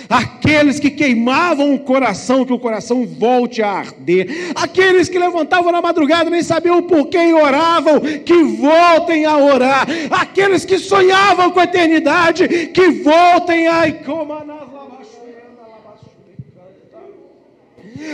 [0.08, 5.82] aqueles que queimavam o coração, que o coração volte a arder, aqueles que levantavam na
[5.82, 11.64] madrugada nem sabiam por quem oravam, que voltem a orar, aqueles que sonhavam com a
[11.64, 13.86] eternidade, que voltem a.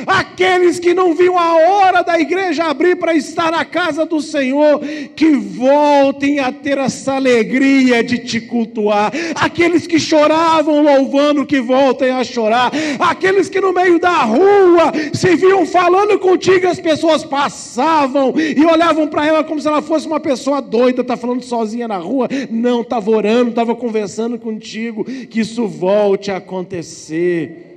[0.06, 4.80] aqueles que não viam a hora da igreja abrir para estar na casa do Senhor,
[5.14, 12.10] que voltem a ter essa alegria de te cultuar, aqueles que choravam louvando, que voltem
[12.10, 18.34] a chorar, aqueles que no meio da rua se viam falando contigo, as pessoas passavam
[18.36, 21.98] e olhavam para ela como se ela fosse uma pessoa doida, está falando sozinha na
[21.98, 27.73] rua, não, estava orando, estava conversando contigo, que isso volte a acontecer.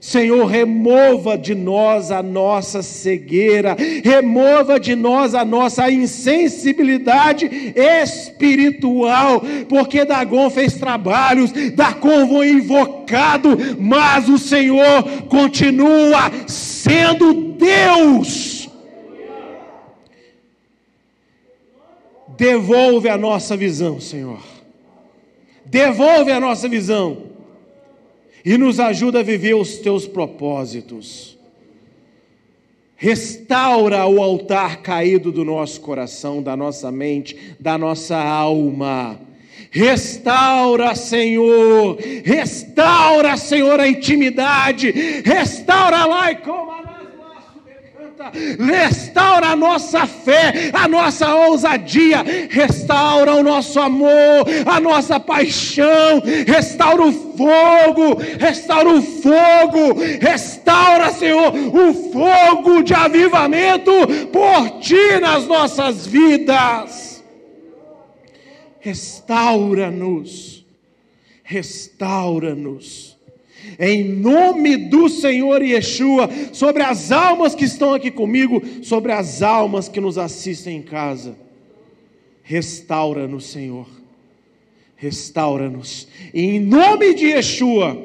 [0.00, 10.04] Senhor, remova de nós a nossa cegueira, remova de nós a nossa insensibilidade espiritual, porque
[10.04, 18.68] Dagon fez trabalhos, Dagon foi invocado, mas o Senhor continua sendo Deus.
[22.36, 24.40] Devolve a nossa visão, Senhor.
[25.64, 27.35] Devolve a nossa visão
[28.46, 31.36] e nos ajuda a viver os teus propósitos.
[32.94, 39.20] Restaura o altar caído do nosso coração, da nossa mente, da nossa alma.
[39.68, 44.92] Restaura, Senhor, restaura, Senhor, a intimidade,
[45.24, 46.36] restaura lá e
[48.32, 57.02] restaura a nossa fé, a nossa ousadia, restaura o nosso amor, a nossa paixão, restaura
[57.02, 63.92] o fogo, restaura o fogo, restaura, Senhor, o fogo de avivamento
[64.32, 67.24] por ti nas nossas vidas.
[68.80, 70.64] Restaura-nos,
[71.42, 73.15] restaura-nos
[73.78, 79.88] em nome do Senhor Yeshua, sobre as almas que estão aqui comigo, sobre as almas
[79.88, 81.36] que nos assistem em casa.
[82.42, 83.86] Restaura-nos, Senhor.
[84.96, 86.08] Restaura-nos.
[86.32, 88.02] Em nome de Yeshua,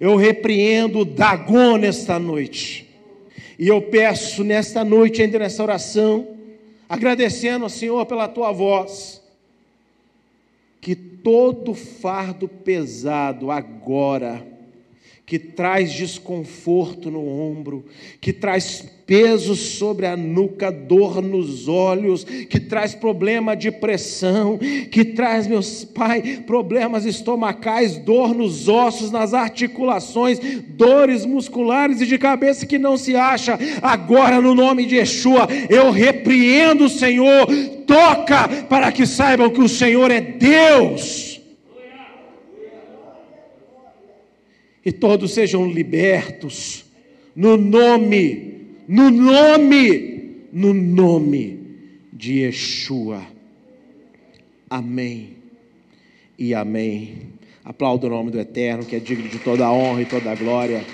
[0.00, 2.88] eu repreendo o Dagon nesta noite.
[3.58, 6.28] E eu peço nesta noite, ainda nessa oração,
[6.88, 9.22] agradecendo ao Senhor pela tua voz,
[10.80, 14.46] que todo fardo pesado agora,
[15.26, 17.86] que traz desconforto no ombro,
[18.20, 24.58] que traz peso sobre a nuca, dor nos olhos, que traz problema de pressão,
[24.90, 32.18] que traz, meus pai, problemas estomacais, dor nos ossos, nas articulações, dores musculares e de
[32.18, 33.58] cabeça que não se acha.
[33.82, 37.46] Agora, no nome de Yeshua, eu repreendo o Senhor,
[37.86, 41.33] toca para que saibam que o Senhor é Deus.
[44.84, 46.84] E todos sejam libertos,
[47.34, 51.58] no nome, no nome, no nome
[52.12, 53.22] de Yeshua.
[54.68, 55.30] Amém
[56.38, 57.34] e amém.
[57.64, 60.34] Aplaudo o nome do Eterno, que é digno de toda a honra e toda a
[60.34, 60.84] glória.